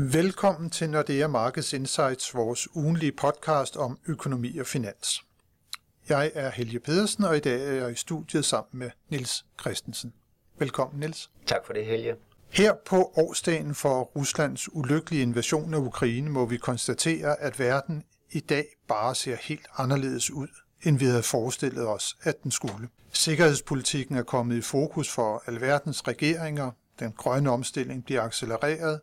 Velkommen 0.00 0.70
til 0.70 0.90
Nordea 0.90 1.26
Markets 1.26 1.72
Insights, 1.72 2.34
vores 2.34 2.76
ugenlige 2.76 3.12
podcast 3.12 3.76
om 3.76 3.98
økonomi 4.06 4.58
og 4.58 4.66
finans. 4.66 5.24
Jeg 6.08 6.30
er 6.34 6.50
Helge 6.50 6.80
Pedersen, 6.80 7.24
og 7.24 7.36
i 7.36 7.40
dag 7.40 7.68
er 7.68 7.72
jeg 7.72 7.92
i 7.92 7.94
studiet 7.94 8.44
sammen 8.44 8.78
med 8.78 8.90
Nils 9.08 9.46
Christensen. 9.60 10.12
Velkommen, 10.58 11.00
Nils. 11.00 11.30
Tak 11.46 11.66
for 11.66 11.72
det, 11.72 11.86
Helge. 11.86 12.14
Her 12.48 12.74
på 12.86 13.12
årsdagen 13.16 13.74
for 13.74 14.02
Ruslands 14.02 14.74
ulykkelige 14.74 15.22
invasion 15.22 15.74
af 15.74 15.78
Ukraine 15.78 16.30
må 16.30 16.46
vi 16.46 16.56
konstatere, 16.56 17.40
at 17.40 17.58
verden 17.58 18.04
i 18.30 18.40
dag 18.40 18.66
bare 18.88 19.14
ser 19.14 19.36
helt 19.40 19.66
anderledes 19.78 20.30
ud, 20.30 20.48
end 20.82 20.98
vi 20.98 21.04
havde 21.04 21.22
forestillet 21.22 21.88
os, 21.88 22.16
at 22.22 22.42
den 22.42 22.50
skulle. 22.50 22.88
Sikkerhedspolitikken 23.12 24.16
er 24.16 24.22
kommet 24.22 24.56
i 24.56 24.62
fokus 24.62 25.10
for 25.10 25.42
alverdens 25.46 26.08
regeringer, 26.08 26.70
den 26.98 27.12
grønne 27.12 27.50
omstilling 27.50 28.04
bliver 28.04 28.22
accelereret, 28.22 29.00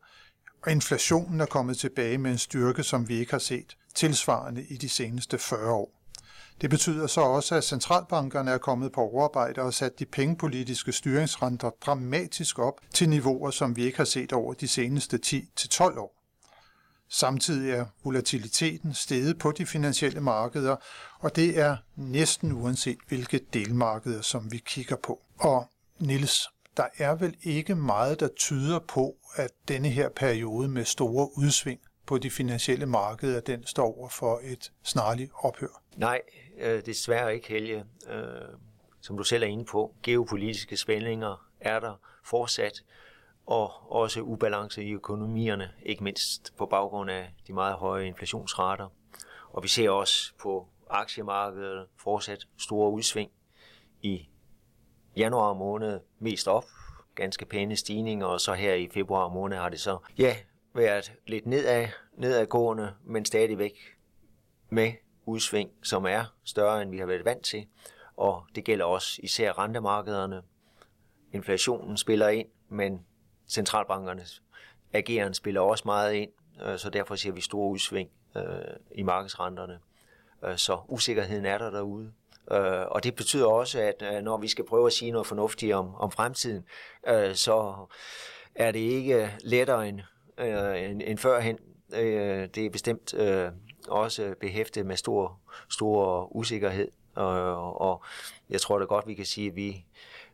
og 0.65 0.71
inflationen 0.71 1.41
er 1.41 1.45
kommet 1.45 1.77
tilbage 1.77 2.17
med 2.17 2.31
en 2.31 2.37
styrke, 2.37 2.83
som 2.83 3.09
vi 3.09 3.15
ikke 3.15 3.31
har 3.31 3.39
set 3.39 3.77
tilsvarende 3.95 4.65
i 4.69 4.77
de 4.77 4.89
seneste 4.89 5.37
40 5.37 5.71
år. 5.71 5.91
Det 6.61 6.69
betyder 6.69 7.07
så 7.07 7.21
også, 7.21 7.55
at 7.55 7.63
centralbankerne 7.63 8.51
er 8.51 8.57
kommet 8.57 8.91
på 8.91 9.01
overarbejde 9.01 9.61
og 9.61 9.73
sat 9.73 9.99
de 9.99 10.05
pengepolitiske 10.05 10.91
styringsrenter 10.91 11.70
dramatisk 11.70 12.59
op 12.59 12.73
til 12.93 13.09
niveauer, 13.09 13.51
som 13.51 13.75
vi 13.75 13.83
ikke 13.83 13.97
har 13.97 14.05
set 14.05 14.33
over 14.33 14.53
de 14.53 14.67
seneste 14.67 15.20
10-12 15.25 15.99
år. 15.99 16.15
Samtidig 17.09 17.71
er 17.71 17.85
volatiliteten 18.03 18.93
steget 18.93 19.39
på 19.39 19.51
de 19.51 19.65
finansielle 19.65 20.21
markeder, 20.21 20.75
og 21.20 21.35
det 21.35 21.59
er 21.59 21.77
næsten 21.95 22.51
uanset 22.51 22.97
hvilke 23.07 23.39
delmarkeder, 23.53 24.21
som 24.21 24.51
vi 24.51 24.57
kigger 24.57 24.95
på. 24.95 25.21
Og 25.39 25.70
Nils, 25.99 26.49
der 26.77 26.88
er 26.97 27.15
vel 27.15 27.38
ikke 27.43 27.75
meget, 27.75 28.20
der 28.20 28.27
tyder 28.27 28.79
på, 28.79 29.15
at 29.35 29.52
denne 29.67 29.89
her 29.89 30.09
periode 30.09 30.67
med 30.67 30.85
store 30.85 31.29
udsving 31.38 31.79
på 32.05 32.18
de 32.18 32.31
finansielle 32.31 32.85
markeder, 32.85 33.40
den 33.40 33.65
står 33.65 33.98
over 33.98 34.09
for 34.09 34.40
et 34.43 34.71
snarligt 34.84 35.31
ophør. 35.35 35.81
Nej, 35.98 36.21
øh, 36.57 36.85
desværre 36.85 37.35
ikke, 37.35 37.48
Helge. 37.48 37.85
Øh, 38.09 38.21
som 39.01 39.18
du 39.18 39.23
selv 39.23 39.43
er 39.43 39.48
inde 39.48 39.65
på, 39.65 39.96
geopolitiske 40.03 40.77
spændinger 40.77 41.48
er 41.59 41.79
der 41.79 41.93
fortsat, 42.23 42.84
og 43.46 43.91
også 43.91 44.21
ubalance 44.21 44.84
i 44.84 44.93
økonomierne, 44.93 45.71
ikke 45.84 46.03
mindst 46.03 46.53
på 46.57 46.65
baggrund 46.65 47.12
af 47.12 47.34
de 47.48 47.53
meget 47.53 47.76
høje 47.76 48.07
inflationsrater. 48.07 48.87
Og 49.49 49.63
vi 49.63 49.68
ser 49.68 49.90
også 49.90 50.34
på 50.41 50.68
aktiemarkedet 50.90 51.87
fortsat 51.98 52.48
store 52.57 52.91
udsving 52.91 53.31
i 54.01 54.29
januar 55.18 55.54
måned 55.54 55.99
mest 56.20 56.48
op, 56.48 56.66
ganske 57.16 57.46
pæne 57.46 57.76
stigninger, 57.76 58.26
og 58.26 58.41
så 58.41 58.54
her 58.54 58.74
i 58.74 58.90
februar 58.94 59.27
måned 59.27 59.58
har 59.58 59.70
det 59.70 59.80
så 59.80 59.98
ja, 60.18 60.35
været 60.74 61.13
lidt 61.27 61.46
nedad, 61.46 61.88
nedadgående, 62.18 62.94
men 63.04 63.26
stadigvæk 63.26 63.77
med 64.69 64.91
udsving, 65.25 65.69
som 65.84 66.06
er 66.06 66.36
større, 66.44 66.81
end 66.81 66.91
vi 66.91 66.97
har 66.97 67.06
været 67.06 67.25
vant 67.25 67.46
til. 67.46 67.68
Og 68.18 68.46
det 68.56 68.63
gælder 68.63 68.86
også 68.86 69.19
især 69.24 69.59
rentemarkederne. 69.59 70.41
Inflationen 71.34 71.97
spiller 71.97 72.28
ind, 72.28 72.47
men 72.69 73.06
centralbankernes 73.47 74.44
ageren 74.94 75.34
spiller 75.34 75.62
også 75.62 75.84
meget 75.86 76.13
ind, 76.13 76.31
øh, 76.66 76.78
så 76.78 76.90
derfor 76.90 77.16
ser 77.16 77.31
vi 77.31 77.41
store 77.41 77.72
udsving 77.72 78.09
øh, 78.38 78.44
i 78.96 79.03
markedsrenterne. 79.03 79.80
Øh, 80.46 80.58
så 80.58 80.80
usikkerheden 80.88 81.46
er 81.46 81.58
der 81.58 81.69
derude. 81.69 82.13
Øh, 82.51 82.85
og 82.91 83.03
det 83.03 83.16
betyder 83.16 83.47
også, 83.47 83.79
at 83.79 84.03
øh, 84.13 84.22
når 84.22 84.38
vi 84.38 84.47
skal 84.47 84.66
prøve 84.66 84.85
at 84.85 84.94
sige 84.94 85.12
noget 85.12 85.28
fornuftigt 85.28 85.74
om, 85.74 85.96
om 85.96 86.12
fremtiden, 86.12 86.63
øh, 87.07 87.35
så 87.35 87.75
er 88.56 88.72
det 88.72 88.79
ikke 88.79 89.31
lettere 89.44 89.90
end, 89.90 90.00
end, 90.40 91.02
end 91.06 91.18
førhen. 91.18 91.57
Det 92.56 92.57
er 92.57 92.69
bestemt 92.69 93.13
også 93.90 94.34
behæftet 94.40 94.85
med 94.85 94.96
stor, 94.96 95.40
stor 95.69 96.28
usikkerhed. 96.36 96.92
Og, 97.16 97.81
og 97.81 98.03
jeg 98.50 98.62
tror 98.62 98.80
da 98.80 98.86
godt, 98.86 99.08
vi 99.08 99.14
kan 99.14 99.25
sige, 99.25 99.48
at 99.48 99.56
vi, 99.56 99.86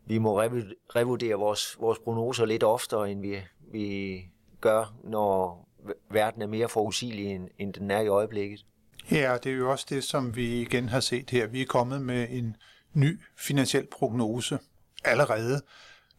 vi 0.04 0.18
må 0.18 0.40
revurdere 0.40 1.34
vores, 1.34 1.76
vores 1.80 1.98
prognoser 1.98 2.44
lidt 2.44 2.62
oftere, 2.62 3.10
end 3.10 3.20
vi, 3.20 3.38
vi 3.72 4.20
gør, 4.60 4.94
når 5.04 5.68
verden 6.10 6.42
er 6.42 6.46
mere 6.46 6.68
forudsigelig, 6.68 7.26
end, 7.26 7.48
end 7.58 7.72
den 7.72 7.90
er 7.90 8.00
i 8.00 8.08
øjeblikket. 8.08 8.64
Ja, 9.10 9.38
det 9.44 9.52
er 9.52 9.56
jo 9.56 9.70
også 9.70 9.86
det, 9.88 10.04
som 10.04 10.36
vi 10.36 10.60
igen 10.60 10.88
har 10.88 11.00
set 11.00 11.30
her. 11.30 11.46
Vi 11.46 11.62
er 11.62 11.66
kommet 11.66 12.02
med 12.02 12.26
en 12.30 12.56
ny 12.92 13.20
finansiel 13.36 13.86
prognose 13.92 14.58
allerede, 15.04 15.60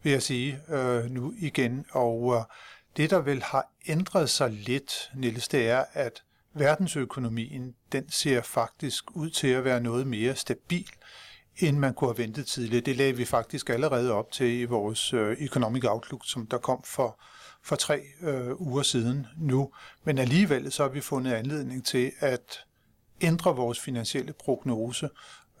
vil 0.02 0.12
jeg 0.12 0.22
sige, 0.22 0.60
øh, 0.68 1.10
nu 1.10 1.34
igen. 1.38 1.84
Og 1.90 2.34
øh, 2.34 2.42
det, 2.96 3.10
der 3.10 3.18
vel 3.18 3.42
har 3.42 3.72
ændret 3.86 4.30
sig 4.30 4.50
lidt, 4.50 5.10
Niels, 5.14 5.48
det 5.48 5.68
er, 5.68 5.84
at 5.92 6.22
verdensøkonomien, 6.54 7.74
den 7.92 8.10
ser 8.10 8.42
faktisk 8.42 9.16
ud 9.16 9.30
til 9.30 9.48
at 9.48 9.64
være 9.64 9.80
noget 9.80 10.06
mere 10.06 10.36
stabil, 10.36 10.90
end 11.58 11.78
man 11.78 11.94
kunne 11.94 12.08
have 12.08 12.18
ventet 12.18 12.46
tidligere. 12.46 12.80
Det 12.80 12.96
lagde 12.96 13.16
vi 13.16 13.24
faktisk 13.24 13.70
allerede 13.70 14.12
op 14.12 14.32
til 14.32 14.60
i 14.60 14.64
vores 14.64 15.12
øh, 15.12 15.36
Economic 15.38 15.84
Outlook, 15.84 16.22
som 16.24 16.46
der 16.46 16.58
kom 16.58 16.82
for, 16.84 17.20
for 17.62 17.76
tre 17.76 18.02
øh, 18.22 18.60
uger 18.60 18.82
siden 18.82 19.26
nu. 19.36 19.72
Men 20.04 20.18
alligevel 20.18 20.72
så 20.72 20.82
har 20.82 20.90
vi 20.90 21.00
fundet 21.00 21.32
anledning 21.32 21.86
til 21.86 22.12
at 22.18 22.64
ændre 23.20 23.56
vores 23.56 23.80
finansielle 23.80 24.32
prognose, 24.32 25.08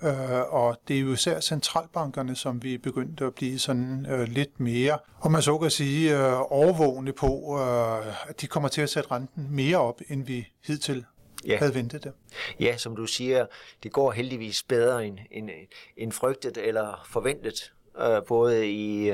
øh, 0.02 0.40
og 0.40 0.78
det 0.88 0.96
er 0.96 1.00
jo 1.00 1.12
især 1.12 1.40
centralbankerne, 1.40 2.36
som 2.36 2.62
vi 2.62 2.74
er 2.74 2.78
begyndt 2.78 3.20
at 3.20 3.34
blive 3.34 3.58
sådan 3.58 4.06
øh, 4.06 4.28
lidt 4.28 4.60
mere, 4.60 4.98
og 5.18 5.32
man 5.32 5.42
så 5.42 5.58
kan 5.58 5.70
sige, 5.70 6.18
øh, 6.18 6.52
overvågne 6.52 7.12
på, 7.12 7.58
øh, 7.60 8.28
at 8.30 8.40
de 8.40 8.46
kommer 8.46 8.68
til 8.68 8.82
at 8.82 8.90
sætte 8.90 9.10
renten 9.10 9.46
mere 9.50 9.76
op, 9.76 10.00
end 10.08 10.24
vi 10.24 10.46
hidtil 10.66 11.04
ja. 11.46 11.58
havde 11.58 11.74
ventet 11.74 12.04
det. 12.04 12.12
Ja, 12.60 12.76
som 12.76 12.96
du 12.96 13.06
siger, 13.06 13.46
det 13.82 13.92
går 13.92 14.12
heldigvis 14.12 14.62
bedre 14.62 15.06
end, 15.06 15.18
end, 15.30 15.50
end 15.96 16.12
frygtet 16.12 16.56
eller 16.56 17.06
forventet, 17.06 17.72
øh, 18.00 18.22
både 18.28 18.70
i, 18.70 19.12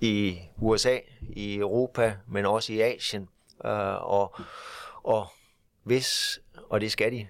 i 0.00 0.38
USA, 0.56 0.98
i 1.20 1.56
Europa, 1.56 2.16
men 2.28 2.46
også 2.46 2.72
i 2.72 2.80
Asien. 2.80 3.28
Øh, 3.64 4.10
og, 4.12 4.34
og 5.02 5.26
hvis, 5.82 6.40
og 6.70 6.80
det 6.80 6.92
skal 6.92 7.12
de, 7.12 7.26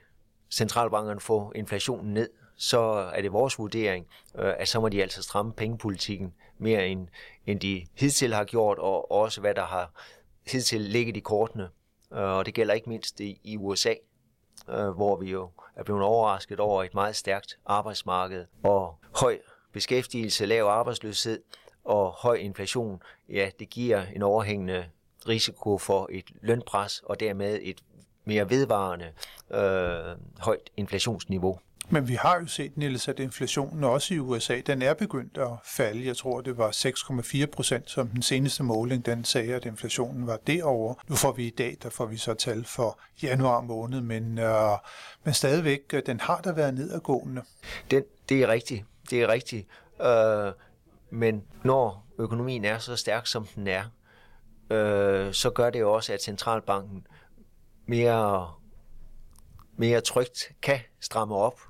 centralbankerne 0.56 1.21
få 1.21 1.53
inflationen 1.55 2.15
ned, 2.15 2.28
så 2.56 2.78
er 3.15 3.22
det 3.22 3.33
vores 3.33 3.59
vurdering, 3.59 4.06
øh, 4.39 4.55
at 4.59 4.69
så 4.69 4.81
må 4.81 4.89
de 4.89 5.03
altså 5.03 5.22
stramme 5.22 5.53
pengepolitikken 5.53 6.34
mere 6.59 6.89
end, 6.89 7.09
end 7.47 7.61
de 7.61 7.87
hidtil 7.94 8.34
har 8.34 8.44
gjort, 8.44 8.78
og 8.78 9.12
også 9.12 9.41
hvad 9.41 9.55
der 9.55 9.65
har 9.65 9.91
hidtil 10.47 10.81
ligget 10.81 11.17
i 11.17 11.21
kortene. 11.21 11.69
Øh, 12.12 12.19
og 12.19 12.47
det 12.47 12.55
gælder 12.55 12.75
ikke 12.75 12.89
mindst 12.89 13.21
i, 13.21 13.41
i 13.44 13.56
USA, 13.56 13.94
øh, 14.69 14.89
hvor 14.89 15.17
vi 15.17 15.31
jo 15.31 15.50
er 15.77 15.83
blevet 15.84 16.03
overrasket 16.03 16.61
over 16.61 16.84
et 16.84 16.94
meget 16.94 17.17
stærkt 17.17 17.59
arbejdsmarked 17.67 18.47
og 18.62 18.99
høj 19.15 19.38
beskæftigelse, 19.73 20.47
lav 20.47 20.65
arbejdsløshed 20.65 21.43
og 21.84 22.12
høj 22.12 22.34
inflation. 22.34 23.03
Ja, 23.28 23.50
det 23.59 23.71
giver 23.71 24.03
en 24.15 24.23
overhængende 24.23 24.87
risiko 25.28 25.78
for 25.78 26.09
et 26.12 26.31
lønpres 26.43 27.03
og 27.05 27.21
dermed 27.21 27.59
et 27.62 27.81
mere 28.26 28.50
vedvarende 28.50 29.06
øh, 29.50 30.16
højt 30.38 30.70
inflationsniveau. 30.76 31.59
Men 31.88 32.09
vi 32.09 32.14
har 32.14 32.41
jo 32.41 32.47
set, 32.47 32.76
Niels, 32.76 33.09
at 33.09 33.19
inflationen 33.19 33.84
også 33.84 34.14
i 34.14 34.19
USA, 34.19 34.60
den 34.66 34.82
er 34.82 34.94
begyndt 34.94 35.38
at 35.38 35.50
falde. 35.64 36.06
Jeg 36.06 36.16
tror, 36.16 36.41
det 36.41 36.59
var 36.59 36.70
6,4 36.70 37.47
procent, 37.47 37.91
som 37.91 38.09
den 38.09 38.22
seneste 38.22 38.62
måling, 38.62 39.06
den 39.06 39.25
sagde, 39.25 39.54
at 39.54 39.64
inflationen 39.64 40.26
var 40.26 40.38
derovre. 40.47 40.94
Nu 41.09 41.16
får 41.16 41.32
vi 41.32 41.47
i 41.47 41.50
dag, 41.50 41.76
der 41.82 41.91
får 41.91 42.06
vi 42.06 42.16
så 42.16 42.34
tal 42.34 42.64
for 42.64 43.00
januar 43.22 43.60
måned, 43.60 44.00
men, 44.00 44.38
øh, 44.38 44.78
men 45.25 45.34
stadigvæk, 45.34 45.81
øh, 45.94 46.03
den 46.06 46.20
har 46.20 46.41
da 46.41 46.53
været 46.53 46.75
nedadgående. 46.75 47.43
Den, 47.91 48.03
det 48.28 48.43
er 48.43 48.48
rigtigt, 48.48 48.84
det 49.10 49.22
er 49.22 49.28
rigtigt. 49.28 49.66
Øh, 50.03 50.53
men 51.10 51.43
når 51.64 52.06
økonomien 52.19 52.64
er 52.64 52.78
så 52.78 52.97
stærk, 52.97 53.26
som 53.26 53.47
den 53.54 53.66
er, 53.66 53.84
øh, 54.70 55.32
så 55.32 55.50
gør 55.50 55.70
det 55.70 55.81
jo 55.81 55.93
også, 55.93 56.12
at 56.12 56.22
centralbanken 56.22 57.06
mere 57.87 58.50
mere 59.77 60.00
trygt 60.00 60.53
kan 60.62 60.79
stramme 61.00 61.35
op 61.35 61.61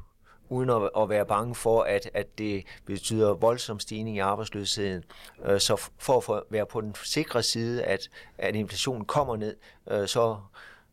uden 0.49 0.71
at, 0.71 0.91
at 0.99 1.09
være 1.09 1.27
bange 1.27 1.55
for, 1.55 1.83
at, 1.83 2.11
at 2.15 2.39
det 2.39 2.65
betyder 2.85 3.35
voldsom 3.35 3.81
stigning 3.81 4.17
i 4.17 4.21
arbejdsløsheden. 4.21 5.05
Øh, 5.45 5.61
så 5.61 5.91
for 5.99 6.35
at 6.35 6.43
være 6.51 6.67
på 6.67 6.81
den 6.81 6.95
sikre 7.05 7.43
side, 7.43 7.85
at, 7.85 8.11
at 8.39 8.55
inflationen 8.55 9.05
kommer 9.05 9.37
ned, 9.37 9.57
øh, 9.91 10.09
så, 10.09 10.37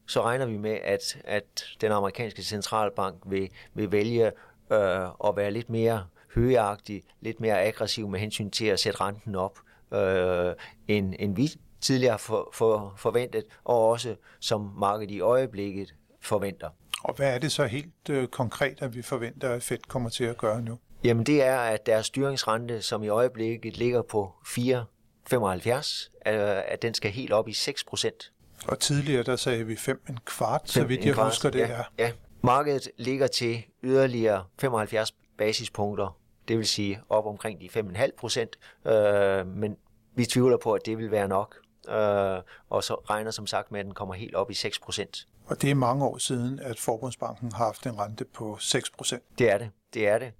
så 0.08 0.22
regner 0.22 0.46
vi 0.46 0.58
med, 0.58 0.78
at, 0.84 1.18
at 1.24 1.64
den 1.82 1.92
amerikanske 1.92 2.44
centralbank 2.44 3.16
vil, 3.26 3.50
vil 3.74 3.92
vælge 3.92 4.26
øh, 4.72 5.08
at 5.26 5.36
være 5.36 5.52
lidt 5.52 5.70
mere 5.70 6.06
højagtig, 6.36 7.04
lidt 7.22 7.40
mere 7.40 7.62
aggressiv 7.62 8.10
med 8.10 8.20
hensyn 8.20 8.50
til 8.50 8.66
at 8.66 8.80
sætte 8.80 9.02
renten 9.02 9.36
op, 9.36 9.60
øh, 9.94 10.54
end, 10.88 11.14
end 11.20 11.36
vi 11.36 11.52
tidligere 11.84 12.20
for, 12.20 12.50
for, 12.54 12.94
forventet, 12.98 13.44
og 13.64 13.90
også 13.90 14.16
som 14.40 14.74
markedet 14.78 15.12
i 15.12 15.20
øjeblikket 15.20 15.94
forventer. 16.22 16.70
Og 17.04 17.14
hvad 17.14 17.34
er 17.34 17.40
det 17.40 17.52
så 17.52 17.66
helt 17.66 18.10
øh, 18.10 18.28
konkret, 18.28 18.82
at 18.82 18.96
vi 18.96 19.02
forventer, 19.02 19.50
at 19.50 19.64
Fed 19.64 19.78
kommer 19.88 20.10
til 20.10 20.24
at 20.24 20.38
gøre 20.38 20.62
nu? 20.62 20.80
Jamen 21.04 21.26
det 21.26 21.44
er, 21.44 21.58
at 21.58 21.86
deres 21.86 22.06
styringsrente, 22.06 22.82
som 22.82 23.04
i 23.04 23.08
øjeblikket 23.08 23.78
ligger 23.78 24.02
på 24.02 24.34
4,75, 24.48 26.12
øh, 26.28 26.62
at 26.68 26.82
den 26.82 26.94
skal 26.94 27.12
helt 27.12 27.34
op 27.34 27.48
i 27.48 27.54
6 27.54 27.84
procent. 27.84 28.32
Og 28.68 28.80
tidligere 28.80 29.24
der 29.24 29.36
sagde 29.36 29.66
vi 29.66 29.76
5 29.76 30.02
en 30.10 30.20
kvart, 30.26 30.70
så 30.70 30.84
vidt 30.84 31.06
jeg 31.06 31.14
kvart, 31.14 31.28
husker 31.28 31.50
det 31.50 31.60
ja, 31.60 31.66
er. 31.66 31.84
Ja, 31.98 32.12
markedet 32.42 32.90
ligger 32.98 33.28
til 33.28 33.64
yderligere 33.84 34.44
75 34.60 35.16
basispunkter, 35.38 36.18
det 36.48 36.58
vil 36.58 36.68
sige 36.68 37.00
op 37.10 37.26
omkring 37.26 37.62
de 37.62 37.70
5,5 37.80 38.10
procent, 38.18 38.58
øh, 38.86 39.48
men 39.48 39.78
vi 40.16 40.26
tvivler 40.26 40.58
på, 40.58 40.74
at 40.74 40.82
det 40.86 40.98
vil 40.98 41.12
være 41.12 41.28
nok, 41.28 41.56
øh, 41.90 42.42
og 42.70 42.84
så 42.84 42.94
regner 42.94 43.32
som 43.32 43.48
sagt 43.48 43.72
med, 43.72 43.80
at 43.80 43.86
den 43.86 43.94
kommer 43.94 44.14
helt 44.14 44.36
op 44.36 44.52
i 44.52 44.54
6 44.54 44.80
procent. 44.80 45.28
Og 45.46 45.62
det 45.62 45.72
er 45.72 45.76
mange 45.76 46.06
år 46.06 46.18
siden, 46.18 46.60
at 46.60 46.80
Forbundsbanken 46.80 47.52
har 47.52 47.66
haft 47.66 47.86
en 47.86 48.00
rente 48.00 48.26
på 48.26 48.58
6 48.60 48.90
procent. 48.90 49.24
Det 49.40 49.52
er 49.52 49.58
det, 49.58 49.70
det 49.94 50.08
er 50.08 50.20
det. 50.20 50.32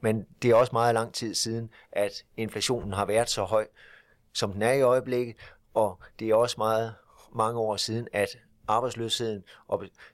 Men 0.00 0.26
det 0.42 0.50
er 0.50 0.54
også 0.54 0.72
meget 0.72 0.94
lang 0.94 1.12
tid 1.12 1.34
siden, 1.34 1.70
at 1.92 2.24
inflationen 2.36 2.92
har 2.92 3.04
været 3.04 3.30
så 3.30 3.44
høj, 3.44 3.66
som 4.32 4.52
den 4.52 4.62
er 4.62 4.72
i 4.72 4.82
øjeblikket, 4.82 5.36
og 5.74 5.98
det 6.18 6.30
er 6.30 6.34
også 6.34 6.54
meget 6.58 6.94
mange 7.34 7.60
år 7.60 7.76
siden, 7.76 8.08
at 8.12 8.28
arbejdsløsheden 8.68 9.44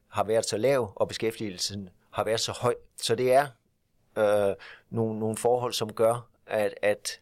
har 0.08 0.24
været 0.24 0.44
så 0.44 0.56
lav, 0.56 0.92
og 0.96 1.08
beskæftigelsen 1.08 1.88
har 2.10 2.24
været 2.24 2.40
så 2.40 2.52
høj. 2.52 2.74
Så 2.96 3.14
det 3.14 3.32
er 3.32 3.46
øh, 4.18 4.54
nogle, 4.90 5.18
nogle 5.18 5.36
forhold, 5.36 5.72
som 5.72 5.92
gør, 5.92 6.28
at, 6.46 6.74
at, 6.82 7.20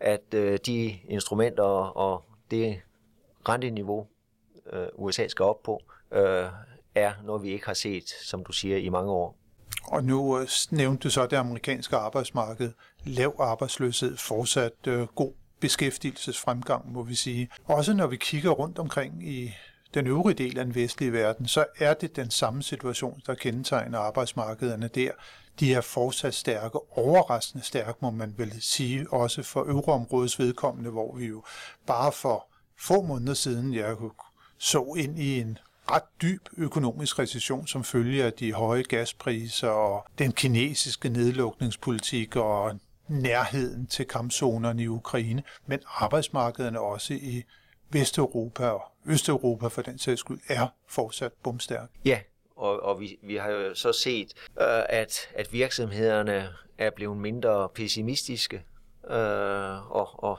at 0.00 0.34
øh, 0.34 0.58
de 0.66 0.98
instrumenter 1.08 1.64
og 1.64 2.24
det 2.50 2.80
renteniveau, 3.48 4.06
øh, 4.72 4.86
USA 4.94 5.28
skal 5.28 5.44
op 5.44 5.62
på, 5.62 5.82
øh, 6.12 6.46
er 6.94 7.12
noget, 7.24 7.42
vi 7.42 7.48
ikke 7.48 7.66
har 7.66 7.74
set, 7.74 8.08
som 8.24 8.44
du 8.44 8.52
siger, 8.52 8.76
i 8.76 8.88
mange 8.88 9.12
år. 9.12 9.36
Og 9.84 10.04
nu 10.04 10.38
øh, 10.38 10.48
nævnte 10.70 11.02
du 11.02 11.10
så 11.10 11.26
det 11.26 11.36
amerikanske 11.36 11.96
arbejdsmarked. 11.96 12.72
Lav 13.04 13.34
arbejdsløshed, 13.38 14.16
fortsat 14.16 14.86
øh, 14.86 15.06
god 15.06 15.32
beskæftigelsesfremgang, 15.60 16.92
må 16.92 17.02
vi 17.02 17.14
sige. 17.14 17.48
Også 17.64 17.94
når 17.94 18.06
vi 18.06 18.16
kigger 18.16 18.50
rundt 18.50 18.78
omkring 18.78 19.28
i 19.28 19.54
den 19.94 20.06
øvrige 20.06 20.34
del 20.34 20.58
af 20.58 20.64
den 20.64 20.74
vestlige 20.74 21.12
verden, 21.12 21.48
så 21.48 21.64
er 21.78 21.94
det 21.94 22.16
den 22.16 22.30
samme 22.30 22.62
situation, 22.62 23.20
der 23.26 23.34
kendetegner 23.34 23.98
arbejdsmarkederne 23.98 24.88
der. 24.88 25.10
De 25.60 25.74
er 25.74 25.80
fortsat 25.80 26.34
stærke, 26.34 26.98
overraskende 26.98 27.64
stærke, 27.64 27.98
må 28.00 28.10
man 28.10 28.34
vel 28.36 28.62
sige, 28.62 29.06
også 29.12 29.42
for 29.42 29.60
euroområdets 29.60 30.38
vedkommende, 30.38 30.90
hvor 30.90 31.16
vi 31.16 31.26
jo 31.26 31.42
bare 31.86 32.12
for 32.12 32.46
få 32.80 33.02
måneder 33.02 33.34
siden, 33.34 33.74
jeg 33.74 33.96
så 34.58 34.94
ind 34.98 35.18
i 35.18 35.40
en 35.40 35.58
ret 35.90 36.22
dyb 36.22 36.48
økonomisk 36.56 37.18
recession 37.18 37.66
som 37.66 37.84
følge 37.84 38.24
af 38.24 38.32
de 38.32 38.52
høje 38.52 38.82
gaspriser 38.82 39.68
og 39.68 40.06
den 40.18 40.32
kinesiske 40.32 41.08
nedlukningspolitik 41.08 42.36
og 42.36 42.80
nærheden 43.08 43.86
til 43.86 44.06
kampzonerne 44.06 44.82
i 44.82 44.88
Ukraine, 44.88 45.42
men 45.66 45.78
arbejdsmarkederne 45.86 46.80
også 46.80 47.14
i 47.14 47.42
Vesteuropa 47.90 48.68
og 48.68 48.82
Østeuropa 49.06 49.66
for 49.66 49.82
den 49.82 49.98
sags 49.98 50.20
skyld 50.20 50.40
er 50.48 50.66
fortsat 50.86 51.32
bomstærke. 51.32 51.92
Ja, 52.04 52.20
og, 52.56 52.82
og 52.82 53.00
vi, 53.00 53.18
vi 53.22 53.36
har 53.36 53.50
jo 53.50 53.74
så 53.74 53.92
set, 53.92 54.32
øh, 54.60 54.82
at, 54.88 55.28
at 55.34 55.52
virksomhederne 55.52 56.48
er 56.78 56.90
blevet 56.90 57.16
mindre 57.16 57.68
pessimistiske, 57.68 58.56
øh, 59.10 59.92
og, 59.92 60.24
og, 60.24 60.38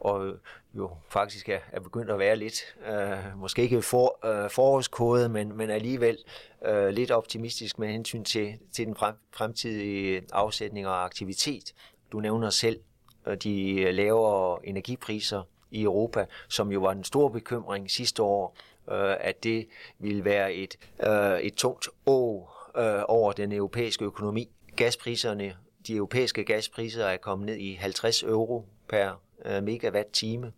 og 0.00 0.34
jo 0.74 0.90
faktisk 1.08 1.48
er, 1.48 1.58
er 1.72 1.80
begyndt 1.80 2.10
at 2.10 2.18
være 2.18 2.36
lidt, 2.36 2.76
øh, 2.88 3.38
måske 3.38 3.62
ikke 3.62 3.82
for, 3.82 4.26
øh, 4.26 4.50
forårskode, 4.50 5.28
men, 5.28 5.56
men 5.56 5.70
alligevel 5.70 6.18
øh, 6.66 6.88
lidt 6.88 7.10
optimistisk 7.10 7.78
med 7.78 7.88
hensyn 7.88 8.24
til, 8.24 8.58
til 8.72 8.86
den 8.86 8.96
fremtidige 9.32 10.22
afsætning 10.32 10.86
og 10.86 11.04
aktivitet. 11.04 11.74
Du 12.12 12.20
nævner 12.20 12.50
selv 12.50 12.80
øh, 13.26 13.36
de 13.36 13.92
lavere 13.92 14.66
energipriser 14.66 15.42
i 15.70 15.82
Europa, 15.82 16.26
som 16.48 16.72
jo 16.72 16.80
var 16.80 16.92
en 16.92 17.04
stor 17.04 17.28
bekymring 17.28 17.90
sidste 17.90 18.22
år, 18.22 18.56
øh, 18.90 19.16
at 19.20 19.44
det 19.44 19.66
ville 19.98 20.24
være 20.24 20.54
et, 20.54 20.76
øh, 21.06 21.40
et 21.40 21.54
tungt 21.54 21.88
å 22.06 22.48
øh, 22.78 23.02
over 23.08 23.32
den 23.32 23.52
europæiske 23.52 24.04
økonomi. 24.04 24.48
Gaspriserne, 24.76 25.56
de 25.86 25.94
europæiske 25.96 26.44
gaspriser 26.44 27.04
er 27.04 27.16
kommet 27.16 27.46
ned 27.46 27.56
i 27.56 27.74
50 27.74 28.22
euro 28.22 28.64
per 28.88 29.20
øh, 29.44 29.62
megawatt-time, 29.62 30.52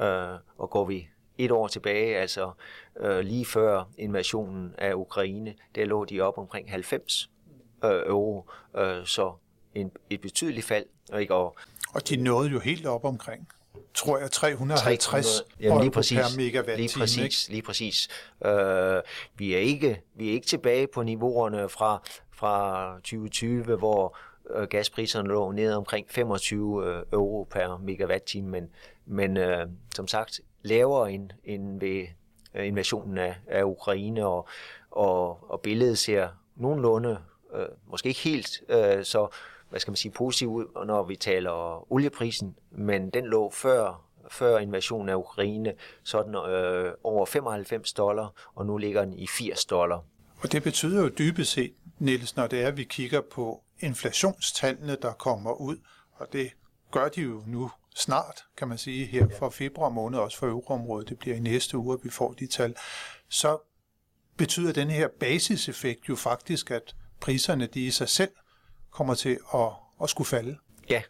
øh, 0.00 0.34
og 0.58 0.70
går 0.70 0.84
vi 0.84 1.08
et 1.38 1.50
år 1.50 1.68
tilbage, 1.68 2.16
altså 2.16 2.52
øh, 3.00 3.18
lige 3.18 3.46
før 3.46 3.90
invasionen 3.98 4.74
af 4.78 4.94
Ukraine, 4.94 5.54
der 5.74 5.84
lå 5.84 6.04
de 6.04 6.20
op 6.20 6.38
omkring 6.38 6.70
90 6.70 7.30
øh, 7.84 7.90
euro, 7.90 8.50
øh, 8.76 9.06
så 9.06 9.32
en, 9.74 9.90
et 10.10 10.20
betydeligt 10.20 10.66
fald. 10.66 10.86
Ikke? 11.18 11.34
Og, 11.34 11.56
og 11.94 12.08
de 12.08 12.16
nåede 12.16 12.50
jo 12.50 12.58
helt 12.58 12.86
op 12.86 13.04
omkring 13.04 13.48
tror 13.94 14.18
jeg, 14.18 14.30
350 14.30 15.42
jamen, 15.60 15.80
lige 15.80 15.90
præcis, 15.90 16.18
per 16.18 16.36
megawatt 16.36 16.80
lige 16.80 16.98
præcis, 16.98 17.48
lige 17.48 17.62
præcis. 17.62 18.08
Øh, 18.44 19.02
vi, 19.36 19.54
er 19.54 19.58
ikke, 19.58 20.02
vi 20.14 20.28
er 20.28 20.32
ikke 20.32 20.46
tilbage 20.46 20.86
på 20.86 21.02
niveauerne 21.02 21.68
fra, 21.68 22.02
fra 22.32 22.94
2020, 22.94 23.76
hvor 23.76 24.16
øh, 24.50 24.68
gaspriserne 24.68 25.28
lå 25.28 25.52
ned 25.52 25.72
omkring 25.72 26.06
25 26.10 26.86
øh, 26.86 27.02
euro 27.12 27.48
per 27.50 27.76
megawatt-time, 27.76 28.48
men, 28.48 28.68
men 29.06 29.36
øh, 29.36 29.66
som 29.94 30.08
sagt 30.08 30.40
lavere 30.62 31.12
end, 31.12 31.30
end 31.44 31.80
ved 31.80 32.06
øh, 32.54 32.66
invasionen 32.66 33.18
af, 33.18 33.34
af 33.46 33.62
Ukraine, 33.62 34.26
og, 34.26 34.48
og, 34.90 35.50
og 35.50 35.60
billedet 35.60 35.98
ser 35.98 36.28
nogenlunde, 36.56 37.18
øh, 37.54 37.66
måske 37.90 38.08
ikke 38.08 38.20
helt 38.20 38.62
øh, 38.68 39.04
så 39.04 39.28
hvad 39.70 39.80
skal 39.80 39.90
man 39.90 39.96
sige, 39.96 40.12
positivt 40.12 40.50
ud, 40.50 40.84
når 40.86 41.02
vi 41.02 41.16
taler 41.16 41.92
olieprisen, 41.92 42.56
men 42.70 43.10
den 43.10 43.24
lå 43.26 43.50
før 43.50 44.04
før 44.30 44.58
invasionen 44.58 45.08
af 45.08 45.14
Ukraine, 45.14 45.72
sådan 46.02 46.34
øh, 46.34 46.92
over 47.04 47.26
95 47.26 47.92
dollar, 47.92 48.50
og 48.54 48.66
nu 48.66 48.76
ligger 48.76 49.04
den 49.04 49.18
i 49.18 49.26
80 49.26 49.64
dollar. 49.64 50.04
Og 50.42 50.52
det 50.52 50.62
betyder 50.62 51.02
jo 51.02 51.08
dybest 51.08 51.52
set, 51.52 51.72
Niels, 51.98 52.36
når 52.36 52.46
det 52.46 52.62
er, 52.62 52.68
at 52.68 52.76
vi 52.76 52.84
kigger 52.84 53.20
på 53.20 53.62
inflationstallene, 53.82 54.96
der 55.02 55.12
kommer 55.12 55.52
ud, 55.52 55.76
og 56.12 56.32
det 56.32 56.50
gør 56.90 57.08
de 57.08 57.20
jo 57.20 57.42
nu 57.46 57.70
snart, 57.94 58.44
kan 58.56 58.68
man 58.68 58.78
sige, 58.78 59.06
her 59.06 59.26
fra 59.38 59.50
februar 59.50 59.88
måned, 59.88 60.18
også 60.18 60.38
for 60.38 60.46
euroområdet, 60.46 61.08
det 61.08 61.18
bliver 61.18 61.36
i 61.36 61.40
næste 61.40 61.78
uge, 61.78 61.94
at 61.94 62.04
vi 62.04 62.10
får 62.10 62.32
de 62.32 62.46
tal, 62.46 62.74
så 63.28 63.58
betyder 64.36 64.72
den 64.72 64.90
her 64.90 65.08
basiseffekt 65.20 66.08
jo 66.08 66.16
faktisk, 66.16 66.70
at 66.70 66.96
priserne 67.20 67.66
de 67.66 67.86
i 67.86 67.90
sig 67.90 68.08
selv 68.08 68.30
kommer 68.90 69.14
til 69.14 69.38
at, 69.54 69.68
at 70.02 70.10
skulle 70.10 70.28
falde. 70.28 70.58
Ja, 70.90 71.02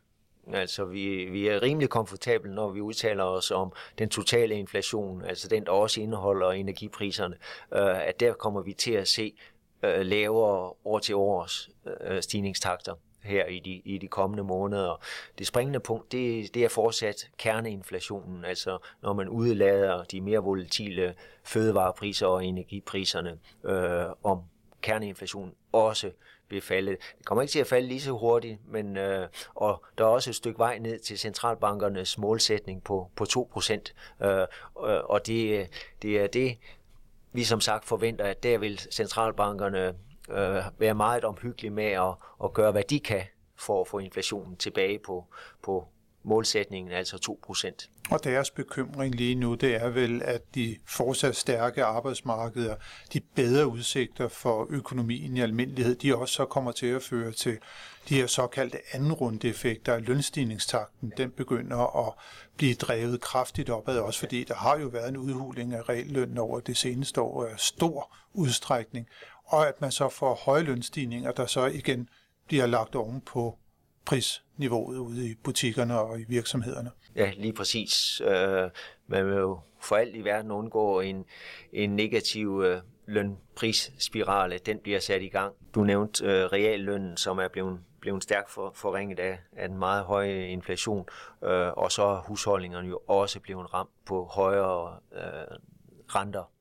altså 0.52 0.84
vi, 0.84 1.25
vi 1.25 1.48
er 1.48 1.62
rimelig 1.62 1.88
komfortable, 1.88 2.54
når 2.54 2.70
vi 2.70 2.80
udtaler 2.80 3.25
os 3.25 3.50
om 3.50 3.72
den 3.98 4.08
totale 4.08 4.54
inflation, 4.54 5.25
altså 5.25 5.48
den, 5.48 5.64
der 5.64 5.72
også 5.72 6.00
indeholder 6.00 6.50
energipriserne, 6.50 7.37
øh, 7.73 8.08
at 8.08 8.20
der 8.20 8.32
kommer 8.32 8.62
vi 8.62 8.73
til 8.73 8.92
at 8.92 9.08
se 9.08 9.35
øh, 9.82 10.00
lavere 10.00 10.72
år 10.84 10.98
til 10.98 11.14
års 11.14 11.70
øh, 12.00 12.22
stigningstakter 12.22 12.94
her 13.22 13.46
i 13.46 13.58
de, 13.58 13.70
i 13.70 13.98
de 13.98 14.08
kommende 14.08 14.42
måneder. 14.44 15.04
Det 15.38 15.46
springende 15.46 15.80
punkt, 15.80 16.12
det, 16.12 16.54
det 16.54 16.64
er 16.64 16.68
fortsat 16.68 17.28
kerneinflationen, 17.38 18.44
altså 18.44 18.78
når 19.02 19.12
man 19.12 19.28
udlader 19.28 20.04
de 20.04 20.20
mere 20.20 20.38
volatile 20.38 21.14
fødevarepriser 21.44 22.26
og 22.26 22.44
energipriserne, 22.44 23.38
øh, 23.64 24.04
om 24.22 24.42
kerneinflationen 24.82 25.54
også 25.72 26.10
vil 26.48 26.60
falde. 26.60 26.90
Det 26.90 27.26
kommer 27.26 27.42
ikke 27.42 27.52
til 27.52 27.58
at 27.58 27.66
falde 27.66 27.88
lige 27.88 28.00
så 28.00 28.12
hurtigt, 28.12 28.58
men 28.68 28.96
øh, 28.96 29.28
og 29.54 29.84
der 29.98 30.04
er 30.04 30.08
også 30.08 30.30
et 30.30 30.36
stykke 30.36 30.58
vej 30.58 30.78
ned 30.78 30.98
til 30.98 31.18
centralbankernes 31.18 32.18
målsætning 32.18 32.84
på, 32.84 33.10
på 33.16 33.24
2%. 33.24 33.72
Øh, 34.24 34.40
øh, 34.40 34.46
og 35.04 35.26
det, 35.26 35.68
det 36.02 36.20
er 36.20 36.26
det, 36.26 36.58
vi 37.32 37.44
som 37.44 37.60
sagt 37.60 37.84
forventer, 37.84 38.24
at 38.24 38.42
der 38.42 38.58
vil 38.58 38.78
centralbankerne 38.78 39.94
øh, 40.30 40.64
være 40.78 40.94
meget 40.94 41.24
omhyggelige 41.24 41.70
med 41.70 41.84
at, 41.84 42.14
at 42.44 42.52
gøre, 42.52 42.72
hvad 42.72 42.84
de 42.84 43.00
kan 43.00 43.22
for 43.58 43.80
at 43.80 43.88
få 43.88 43.98
inflationen 43.98 44.56
tilbage 44.56 44.98
på, 44.98 45.26
på 45.62 45.88
målsætningen, 46.25 46.93
altså 46.93 47.37
2%. 47.47 47.88
Og 48.11 48.25
deres 48.25 48.50
bekymring 48.50 49.14
lige 49.14 49.35
nu, 49.35 49.55
det 49.55 49.75
er 49.75 49.88
vel, 49.88 50.23
at 50.23 50.55
de 50.55 50.76
fortsat 50.87 51.37
stærke 51.37 51.85
arbejdsmarkeder, 51.85 52.76
de 53.12 53.21
bedre 53.21 53.67
udsigter 53.67 54.29
for 54.29 54.67
økonomien 54.71 55.37
i 55.37 55.41
almindelighed, 55.41 55.95
de 55.95 56.17
også 56.17 56.35
så 56.35 56.45
kommer 56.45 56.73
til 56.73 56.87
at 56.87 57.02
føre 57.02 57.33
til 57.33 57.59
de 58.09 58.14
her 58.14 58.26
såkaldte 58.26 58.79
anden 58.93 59.41
effekter 59.45 59.99
lønstigningstakten, 59.99 61.12
den 61.17 61.31
begynder 61.31 62.09
at 62.09 62.14
blive 62.57 62.75
drevet 62.75 63.21
kraftigt 63.21 63.71
opad, 63.71 63.99
også 63.99 64.21
fordi 64.21 64.45
der 64.45 64.55
har 64.55 64.79
jo 64.79 64.87
været 64.87 65.09
en 65.09 65.17
udhuling 65.17 65.75
af 65.75 65.88
reallønnen 65.88 66.38
over 66.38 66.61
det 66.61 66.76
seneste 66.76 67.21
år 67.21 67.45
af 67.45 67.59
stor 67.59 68.17
udstrækning, 68.33 69.07
og 69.45 69.69
at 69.69 69.81
man 69.81 69.93
så 69.93 70.09
får 70.09 70.35
høje 70.35 70.62
lønstigninger, 70.62 71.33
der 71.33 71.47
så 71.47 71.67
igen 71.67 72.09
bliver 72.47 72.67
lagt 72.67 72.95
oven 72.95 73.21
på 73.21 73.59
prisniveauet 74.04 74.99
ude 74.99 75.30
i 75.30 75.35
butikkerne 75.35 76.00
og 76.00 76.21
i 76.21 76.25
virksomhederne. 76.28 76.90
Ja, 77.16 77.32
lige 77.37 77.52
præcis. 77.52 78.21
Øh, 78.25 78.71
man 79.06 79.26
vil 79.26 79.35
jo 79.35 79.61
for 79.80 79.97
alt 79.97 80.16
i 80.16 80.25
verden 80.25 80.50
undgå 80.50 81.00
en, 81.00 81.25
en 81.73 81.97
negativ 81.97 82.62
øh, 82.64 82.80
lønprisspirale. 83.06 84.59
Den 84.59 84.78
bliver 84.78 85.00
sat 85.00 85.23
i 85.23 85.28
gang. 85.28 85.54
Du 85.75 85.85
nævnte 85.85 86.25
øh, 86.25 86.44
reallønnen, 86.44 87.16
som 87.16 87.38
er 87.38 87.49
blevet 87.49 87.80
blevet 88.00 88.23
stærkt 88.23 88.50
for, 88.50 88.73
forringet 88.75 89.18
af, 89.18 89.38
af 89.56 89.64
en 89.64 89.78
meget 89.78 90.04
høj 90.04 90.28
inflation, 90.28 91.06
øh, 91.44 91.68
og 91.68 91.92
så 91.92 92.02
er 92.02 92.21
husholdningerne 92.21 92.88
jo 92.88 93.00
også 93.06 93.40
blevet 93.40 93.75
ramt 93.75 93.90
på 94.06 94.25
højere 94.25 94.99
øh, 95.12 95.56
renter 96.09 96.52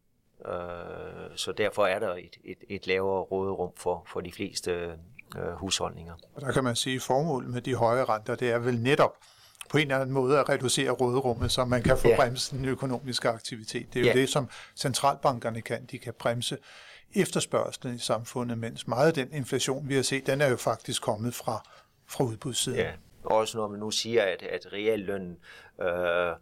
øh, 0.46 1.36
så 1.36 1.52
derfor 1.52 1.86
er 1.86 2.00
der 2.00 2.16
et, 2.16 2.38
et, 2.44 2.64
et 2.70 2.88
lavere 2.88 3.22
råderum 3.22 3.72
for, 3.76 4.04
for 4.08 4.22
de 4.22 4.32
fleste 4.32 4.94
øh, 5.38 5.54
husholdninger. 5.54 6.14
Og 6.36 6.42
der 6.42 6.52
kan 6.52 6.64
man 6.64 6.76
sige, 6.76 6.96
at 6.96 7.02
formålet 7.02 7.50
med 7.50 7.62
de 7.62 7.76
høje 7.76 8.04
renter, 8.04 8.36
det 8.36 8.52
er 8.52 8.60
vel 8.60 8.80
netop 8.80 9.18
på 9.70 9.78
en 9.78 9.82
eller 9.82 10.00
anden 10.00 10.14
måde 10.14 10.40
at 10.40 10.50
reducere 10.50 10.90
råderummet, 10.90 11.52
så 11.52 11.66
man 11.66 11.84
kan 11.84 11.98
få 11.98 12.08
ja. 12.08 12.16
bremset 12.16 12.60
den 12.60 12.66
økonomiske 12.66 13.30
aktivitet. 13.30 13.94
Det 13.94 14.00
er 14.00 14.04
jo 14.04 14.08
ja. 14.08 14.14
det, 14.14 14.30
som 14.30 14.50
centralbankerne 14.76 15.62
kan. 15.62 15.86
De 15.86 16.00
kan 16.00 16.14
bremse 16.20 16.58
efterspørgselen 17.16 17.96
i 17.96 18.00
samfundet, 18.00 18.58
mens 18.58 18.88
meget 18.88 19.08
af 19.08 19.14
den 19.14 19.34
inflation, 19.34 19.90
vi 19.90 19.96
har 19.96 20.02
set, 20.02 20.28
den 20.28 20.42
er 20.42 20.48
jo 20.48 20.56
faktisk 20.56 21.02
kommet 21.02 21.34
fra, 21.34 21.64
fra 22.08 22.24
udbudssiden. 22.24 22.80
Ja, 22.80 22.92
også 23.24 23.58
når 23.58 23.68
man 23.68 23.80
nu 23.80 23.92
siger, 23.92 24.24
at, 24.24 24.44
at 24.44 24.74
reallønnen 24.74 25.38
øh, 25.82 26.36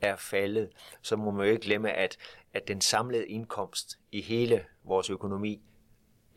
er 0.00 0.16
faldet, 0.16 0.68
så 1.02 1.16
må 1.16 1.30
man 1.30 1.46
jo 1.46 1.52
ikke 1.52 1.64
glemme, 1.64 1.92
at, 1.92 2.16
at 2.54 2.68
den 2.68 2.80
samlede 2.80 3.26
indkomst 3.26 3.98
i 4.12 4.22
hele 4.22 4.64
vores 4.84 5.10
økonomi 5.10 5.62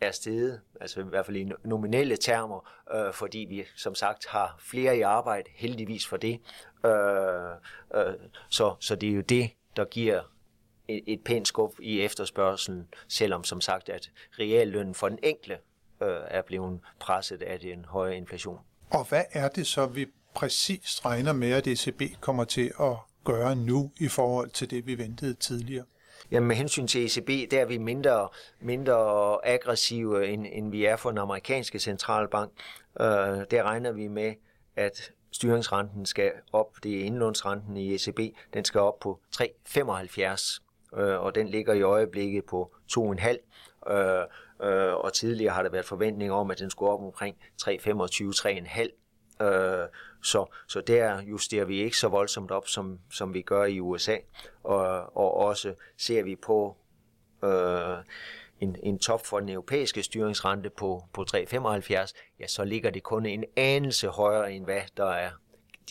er 0.02 0.12
steget, 0.12 0.62
altså 0.82 1.00
i 1.00 1.04
hvert 1.04 1.26
fald 1.26 1.38
i 1.38 1.52
nominelle 1.64 2.18
termer, 2.18 2.70
øh, 2.94 3.14
fordi 3.14 3.46
vi 3.50 3.64
som 3.76 3.96
sagt 3.96 4.26
har 4.28 4.56
flere 4.60 4.98
i 4.98 5.02
arbejde, 5.02 5.50
heldigvis 5.56 6.08
for 6.08 6.18
det. 6.18 6.40
Øh, 6.86 6.92
øh, 7.96 8.14
så, 8.50 8.76
så 8.80 8.96
det 8.96 9.10
er 9.10 9.14
jo 9.14 9.22
det, 9.22 9.50
der 9.76 9.86
giver 9.86 10.22
et, 10.88 11.04
et 11.08 11.24
pænt 11.24 11.48
skub 11.48 11.74
i 11.80 12.02
efterspørgselen, 12.02 12.88
selvom 13.08 13.44
som 13.44 13.62
sagt, 13.62 13.90
at 13.90 14.12
reallønnen 14.40 14.96
for 14.96 15.10
den 15.10 15.20
enkelte 15.24 15.58
øh, 16.02 16.18
er 16.28 16.42
blevet 16.42 16.80
presset 17.00 17.42
af 17.42 17.60
den 17.60 17.86
høje 17.86 18.16
inflation. 18.16 18.60
Og 18.90 19.06
hvad 19.10 19.24
er 19.32 19.48
det 19.48 19.68
så, 19.68 19.86
vi 19.86 20.06
præcis 20.34 21.06
regner 21.06 21.34
med, 21.34 21.52
at 21.52 21.68
ECB 21.68 22.02
kommer 22.22 22.44
til 22.44 22.72
at 22.80 22.96
gøre 23.24 23.56
nu 23.56 23.92
i 24.00 24.08
forhold 24.08 24.50
til 24.50 24.70
det, 24.70 24.86
vi 24.88 24.98
ventede 24.98 25.34
tidligere? 25.34 25.86
Jamen 26.32 26.48
med 26.48 26.56
hensyn 26.56 26.88
til 26.88 27.06
ECB, 27.06 27.52
der 27.52 27.62
er 27.62 27.66
vi 27.66 27.78
mindre, 27.78 28.30
mindre 28.60 28.96
aggressive, 29.46 30.28
end, 30.28 30.46
end 30.52 30.72
vi 30.72 30.86
er 30.86 30.96
for 30.96 31.10
den 31.10 31.18
amerikanske 31.18 31.80
centralbank. 31.80 32.52
Øh, 33.00 33.06
der 33.52 33.64
regner 33.64 33.92
vi 33.92 34.08
med, 34.08 34.34
at 34.76 35.12
styringsrenten 35.32 36.06
skal 36.06 36.32
op, 36.54 36.76
det 36.84 37.00
er 37.00 37.04
indlånsrenten 37.04 37.78
i 37.78 37.96
ECB, 37.96 38.20
den 38.54 38.66
skal 38.66 38.82
op 38.82 39.00
på 39.00 39.20
3,75, 39.36 40.62
øh, 40.98 41.20
og 41.22 41.36
den 41.36 41.48
ligger 41.48 41.74
i 41.74 41.82
øjeblikket 41.82 42.46
på 42.46 42.72
2,5. 42.98 43.92
øh, 43.92 44.24
øh, 44.64 44.94
og 44.94 45.14
tidligere 45.14 45.54
har 45.54 45.64
der 45.64 45.70
været 45.70 45.86
forventninger 45.86 46.36
om, 46.36 46.52
at 46.52 46.60
den 46.60 46.70
skulle 46.70 46.92
op 46.92 47.04
omkring 47.04 47.38
3,25-3,5. 47.62 49.01
Øh, 49.42 49.88
så, 50.24 50.46
så 50.68 50.82
der 50.82 51.22
justerer 51.22 51.66
vi 51.66 51.82
ikke 51.82 51.98
så 51.98 52.08
voldsomt 52.08 52.52
op, 52.52 52.68
som, 52.68 53.00
som 53.12 53.34
vi 53.34 53.42
gør 53.42 53.66
i 53.66 53.80
USA. 53.80 54.18
Og, 54.64 55.18
og 55.18 55.34
også 55.34 55.74
ser 55.98 56.24
vi 56.24 56.36
på 56.36 56.78
øh, 57.44 57.98
en, 58.60 58.76
en 58.84 59.00
top 59.00 59.26
for 59.26 59.40
den 59.40 59.50
europæiske 59.50 60.04
styringsrente 60.04 60.70
på, 60.70 61.04
på 61.14 61.26
3,75, 61.36 62.12
ja, 62.40 62.48
så 62.48 62.64
ligger 62.66 62.90
det 62.90 63.04
kun 63.04 63.26
en 63.26 63.44
anelse 63.56 64.08
højere 64.08 64.54
end 64.54 64.66
hvad 64.66 64.82
der 64.98 65.10
er 65.10 65.30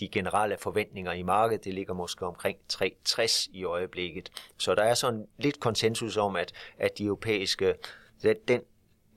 de 0.01 0.09
generelle 0.09 0.57
forventninger 0.59 1.13
i 1.13 1.23
markedet. 1.23 1.65
Det 1.65 1.75
ligger 1.75 1.95
måske 1.95 2.27
omkring 2.27 2.57
3,60 2.73 3.51
i 3.53 3.65
øjeblikket. 3.65 4.31
Så 4.59 4.75
der 4.75 4.83
er 4.83 4.95
sådan 4.95 5.27
lidt 5.39 5.61
konsensus 5.61 6.17
om, 6.17 6.37
at, 6.37 6.53
at 6.79 6.99
de 6.99 7.05
europæiske, 7.05 7.75
den 8.49 8.61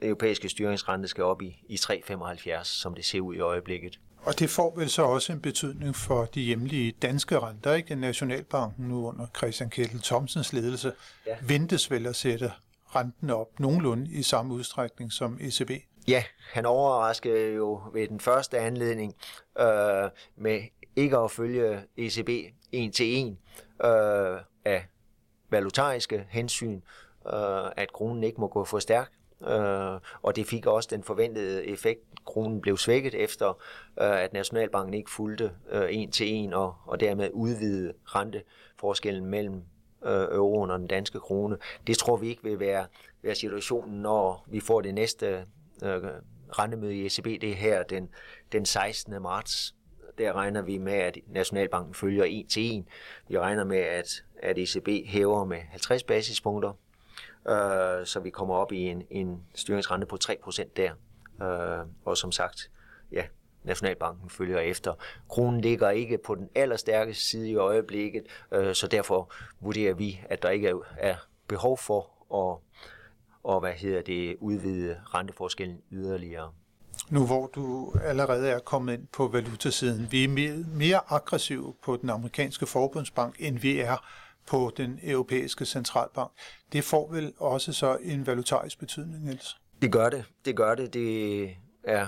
europæiske 0.01 0.50
styringsrente 0.50 1.08
skal 1.08 1.24
op 1.24 1.42
i, 1.42 1.63
i 1.70 1.75
3,75, 1.75 2.63
som 2.63 2.94
det 2.94 3.06
ser 3.06 3.22
ud 3.22 3.36
i 3.36 3.39
øjeblikket. 3.39 4.00
Og 4.25 4.39
det 4.39 4.50
får 4.50 4.74
vel 4.75 4.89
så 4.89 5.03
også 5.03 5.34
en 5.34 5.42
betydning 5.42 5.96
for 5.96 6.25
de 6.25 6.42
hjemlige 6.42 6.92
danske 6.92 7.39
renter, 7.39 7.74
ikke? 7.74 7.96
Nationalbanken 7.96 8.86
nu 8.86 9.08
under 9.08 9.27
Christian 9.38 9.70
Kettel 9.70 10.01
Thomsens 10.01 10.53
ledelse 10.53 10.94
ja. 11.27 11.36
ventes 11.42 11.92
vel 11.92 12.06
at 12.06 12.15
sætte 12.15 12.51
renten 12.96 13.30
op 13.30 13.60
nogenlunde 13.60 14.12
i 14.12 14.24
samme 14.24 14.53
udstrækning 14.53 15.12
som 15.12 15.38
ECB. 15.42 15.72
Ja, 16.08 16.24
han 16.53 16.65
overraskede 16.65 17.53
jo 17.53 17.82
ved 17.94 18.08
den 18.08 18.20
første 18.20 18.60
anledning 18.60 19.15
øh, 19.60 20.10
med 20.36 20.62
ikke 20.96 21.18
at 21.18 21.32
følge 21.32 21.84
ECB 21.98 22.30
en 22.72 22.92
til 22.92 23.06
en 23.06 23.39
øh, 23.86 24.39
af 24.65 24.86
valutariske 25.50 26.25
hensyn, 26.30 26.82
øh, 27.34 27.65
at 27.77 27.94
kronen 27.94 28.24
ikke 28.24 28.42
må 28.42 28.48
gå 28.48 28.65
for 28.65 28.80
stærkt 28.80 29.13
øh, 29.48 30.00
og 30.22 30.36
det 30.36 30.48
fik 30.48 30.65
også 30.65 30.89
den 30.92 31.03
forventede 31.03 31.68
effekt. 31.68 32.01
Kronen 32.25 32.62
blev 32.62 32.77
svækket 32.77 33.15
efter, 33.15 33.48
øh, 34.01 34.24
at 34.24 34.34
Nationalbanken 34.34 34.94
ikke 34.94 35.12
fulgte 35.12 35.51
øh, 35.72 35.88
en 35.89 36.12
til 36.12 36.34
en, 36.34 36.53
og, 36.53 36.75
og 36.86 37.00
dermed 37.00 37.30
udvide 37.34 37.94
renteforskellen 38.06 39.25
mellem 39.25 39.62
øh, 40.06 40.22
euroen 40.22 40.72
og 40.72 40.80
den 40.80 40.88
danske 40.88 41.20
krone. 41.20 41.58
Det 41.88 41.98
tror 41.98 42.18
vi 42.18 42.27
ikke 42.27 42.44
vil 42.44 42.60
være, 42.60 42.86
være 43.22 43.36
situationen, 43.36 44.01
når 44.01 44.46
vi 44.48 44.60
får 44.60 44.82
det 44.82 44.94
næste 44.94 45.46
øh, 45.84 46.03
rentemøde 46.60 46.96
i 46.96 47.06
ECB, 47.06 47.25
det 47.25 47.51
er 47.51 47.56
her 47.56 47.84
den, 47.84 48.10
den 48.51 48.65
16. 48.65 49.22
marts. 49.22 49.75
Der 50.18 50.34
regner 50.34 50.62
vi 50.62 50.77
med, 50.77 50.94
at 50.94 51.18
Nationalbanken 51.27 51.94
følger 51.94 52.24
en 52.24 52.48
til 52.48 52.63
en. 52.72 52.88
Vi 53.27 53.39
regner 53.39 53.63
med, 53.63 53.77
at, 53.77 54.24
at 54.42 54.58
ECB 54.58 55.08
hæver 55.08 55.46
med 55.46 55.58
50 55.58 56.03
basispunkter 56.03 56.74
øh, 57.50 58.06
så 58.06 58.20
vi 58.24 58.30
kommer 58.30 58.56
op 58.56 58.72
i 58.72 58.80
en, 58.80 59.03
en 59.10 59.44
styringsrente 59.56 60.08
på 60.08 60.18
3% 60.24 60.63
der. 60.77 60.92
Øh, 61.43 61.85
og 62.05 62.17
som 62.17 62.31
sagt, 62.31 62.71
ja, 63.12 63.23
Nationalbanken 63.63 64.29
følger 64.29 64.59
efter. 64.59 64.93
Kronen 65.29 65.62
ligger 65.62 65.89
ikke 65.89 66.17
på 66.25 66.35
den 66.35 66.50
allerstærkeste 66.55 67.23
side 67.23 67.50
i 67.50 67.55
øjeblikket, 67.55 68.23
øh, 68.51 68.75
så 68.75 68.88
derfor 68.88 69.33
vurderer 69.62 69.93
vi, 69.93 70.21
at 70.29 70.43
der 70.43 70.50
ikke 70.50 70.73
er, 70.97 71.15
behov 71.47 71.77
for 71.77 72.09
at 72.33 72.73
og 73.43 73.59
hvad 73.59 73.73
hedder 73.73 74.01
det, 74.01 74.38
udvide 74.39 75.00
renteforskellen 75.05 75.77
yderligere. 75.91 76.51
Nu 77.09 77.25
hvor 77.25 77.47
du 77.47 77.93
allerede 78.03 78.50
er 78.50 78.59
kommet 78.59 78.93
ind 78.93 79.07
på 79.07 79.27
valutasiden, 79.27 80.07
vi 80.12 80.23
er 80.23 80.27
mere, 80.27 80.63
mere 80.67 81.00
aggressive 81.09 81.73
på 81.83 81.97
den 81.97 82.09
amerikanske 82.09 82.65
forbundsbank, 82.65 83.35
end 83.39 83.59
vi 83.59 83.79
er 83.79 83.97
på 84.47 84.71
den 84.77 85.00
europæiske 85.03 85.65
centralbank. 85.65 86.31
Det 86.73 86.83
får 86.83 87.12
vel 87.12 87.33
også 87.38 87.73
så 87.73 87.97
en 88.01 88.27
valutarisk 88.27 88.79
betydning, 88.79 89.23
Niels? 89.25 89.57
Det 89.83 89.91
gør 89.91 90.09
det. 90.09 90.25
Det 90.45 90.55
gør 90.55 90.75
det. 90.75 90.93
Det 90.93 91.43
er 91.83 92.07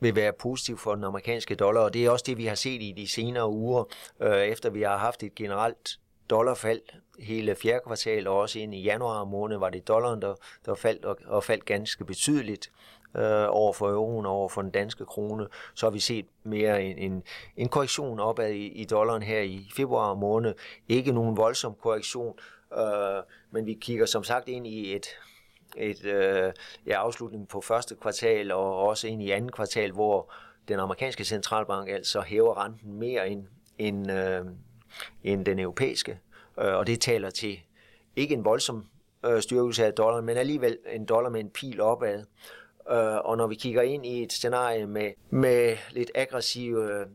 vil 0.00 0.16
være 0.16 0.32
positivt 0.32 0.80
for 0.80 0.94
den 0.94 1.04
amerikanske 1.04 1.54
dollar, 1.54 1.80
og 1.80 1.94
det 1.94 2.06
er 2.06 2.10
også 2.10 2.24
det, 2.28 2.36
vi 2.36 2.46
har 2.46 2.54
set 2.54 2.82
i 2.82 2.94
de 2.96 3.08
senere 3.08 3.48
uger, 3.48 3.84
øh, 4.20 4.42
efter 4.42 4.70
vi 4.70 4.82
har 4.82 4.96
haft 4.96 5.22
et 5.22 5.34
generelt 5.34 5.98
dollarfald 6.30 6.80
hele 7.18 7.54
fjerde 7.54 7.80
kvartal, 7.86 8.26
og 8.26 8.38
også 8.38 8.58
ind 8.58 8.74
i 8.74 8.82
januar 8.82 9.24
måned 9.24 9.56
var 9.56 9.70
det 9.70 9.88
dollaren, 9.88 10.22
der, 10.22 10.34
der 10.66 10.74
faldt 10.74 11.04
og, 11.04 11.18
og 11.26 11.44
faldt 11.44 11.64
ganske 11.64 12.04
betydeligt 12.04 12.70
øh, 13.16 13.46
over 13.48 13.72
for 13.72 13.88
euroen 13.88 14.26
og 14.26 14.32
over 14.32 14.48
for 14.48 14.62
den 14.62 14.70
danske 14.70 15.04
krone, 15.04 15.46
så 15.74 15.86
har 15.86 15.90
vi 15.90 16.00
set 16.00 16.26
mere 16.44 16.82
en, 16.82 16.98
en, 16.98 17.22
en 17.56 17.68
korrektion 17.68 18.20
opad 18.20 18.50
i, 18.50 18.66
i 18.66 18.84
dollaren 18.84 19.22
her 19.22 19.40
i 19.40 19.70
februar 19.76 20.14
måned. 20.14 20.54
Ikke 20.88 21.12
nogen 21.12 21.36
voldsom 21.36 21.74
korrektion, 21.82 22.38
øh, 22.78 23.22
men 23.50 23.66
vi 23.66 23.74
kigger 23.80 24.06
som 24.06 24.24
sagt 24.24 24.48
ind 24.48 24.66
i 24.66 24.96
et, 24.96 25.06
et 25.76 26.04
øh, 26.04 26.52
ja, 26.86 26.92
afslutning 26.92 27.48
på 27.48 27.60
første 27.60 27.96
kvartal 28.00 28.52
og 28.52 28.76
også 28.76 29.08
ind 29.08 29.22
i 29.22 29.30
anden 29.30 29.52
kvartal, 29.52 29.92
hvor 29.92 30.32
den 30.68 30.78
amerikanske 30.78 31.24
centralbank 31.24 31.88
altså 31.88 32.20
hæver 32.20 32.64
renten 32.64 32.92
mere 32.92 33.28
end, 33.28 33.46
end, 33.78 34.12
øh, 34.12 34.44
end 35.24 35.44
den 35.44 35.58
europæiske. 35.58 36.20
Øh, 36.60 36.74
og 36.74 36.86
det 36.86 37.00
taler 37.00 37.30
til 37.30 37.60
ikke 38.16 38.34
en 38.34 38.44
voldsom 38.44 38.86
øh, 39.26 39.42
styrkelse 39.42 39.86
af 39.86 39.92
dollaren, 39.92 40.26
men 40.26 40.36
alligevel 40.36 40.78
en 40.92 41.04
dollar 41.04 41.30
med 41.30 41.40
en 41.40 41.50
pil 41.50 41.80
opad. 41.80 42.24
Øh, 42.90 43.16
og 43.24 43.36
når 43.36 43.46
vi 43.46 43.54
kigger 43.54 43.82
ind 43.82 44.06
i 44.06 44.22
et 44.22 44.32
scenarie 44.32 44.86
med, 44.86 45.12
med 45.30 45.76
lidt 45.90 46.10
aggressiv 46.14 46.76
øh, 46.76 47.06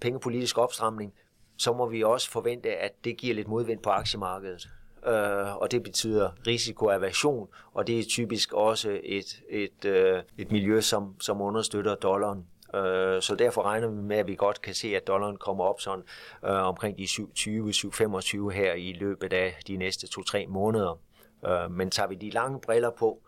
pengepolitisk 0.00 0.58
opstramning, 0.58 1.14
så 1.56 1.72
må 1.72 1.88
vi 1.88 2.02
også 2.02 2.30
forvente, 2.30 2.76
at 2.76 2.92
det 3.04 3.16
giver 3.16 3.34
lidt 3.34 3.48
modvind 3.48 3.80
på 3.82 3.90
aktiemarkedet 3.90 4.68
øh, 5.06 5.56
og 5.56 5.70
det 5.70 5.82
betyder 5.82 6.30
risikoaversion, 6.46 7.48
og 7.74 7.86
det 7.86 7.98
er 7.98 8.04
typisk 8.08 8.52
også 8.52 9.00
et, 9.02 9.42
et, 9.50 9.84
øh, 9.84 10.22
et 10.38 10.52
miljø, 10.52 10.80
som, 10.80 11.20
som 11.20 11.40
understøtter 11.40 11.94
dollaren. 11.94 12.46
Øh, 12.74 13.22
så 13.22 13.34
derfor 13.38 13.62
regner 13.62 13.88
vi 13.88 14.00
med, 14.02 14.16
at 14.16 14.26
vi 14.26 14.34
godt 14.34 14.62
kan 14.62 14.74
se, 14.74 14.96
at 14.96 15.06
dollaren 15.06 15.36
kommer 15.36 15.64
op 15.64 15.80
sådan 15.80 16.04
øh, 16.44 16.50
omkring 16.50 16.98
de 16.98 17.04
27-25 17.04 18.50
her 18.50 18.72
i 18.72 18.92
løbet 18.92 19.32
af 19.32 19.56
de 19.66 19.76
næste 19.76 20.06
2-3 20.20 20.46
måneder. 20.48 21.00
Øh, 21.46 21.70
men 21.70 21.90
tager 21.90 22.08
vi 22.08 22.14
de 22.14 22.30
lange 22.30 22.60
briller 22.60 22.90
på, 22.90 23.22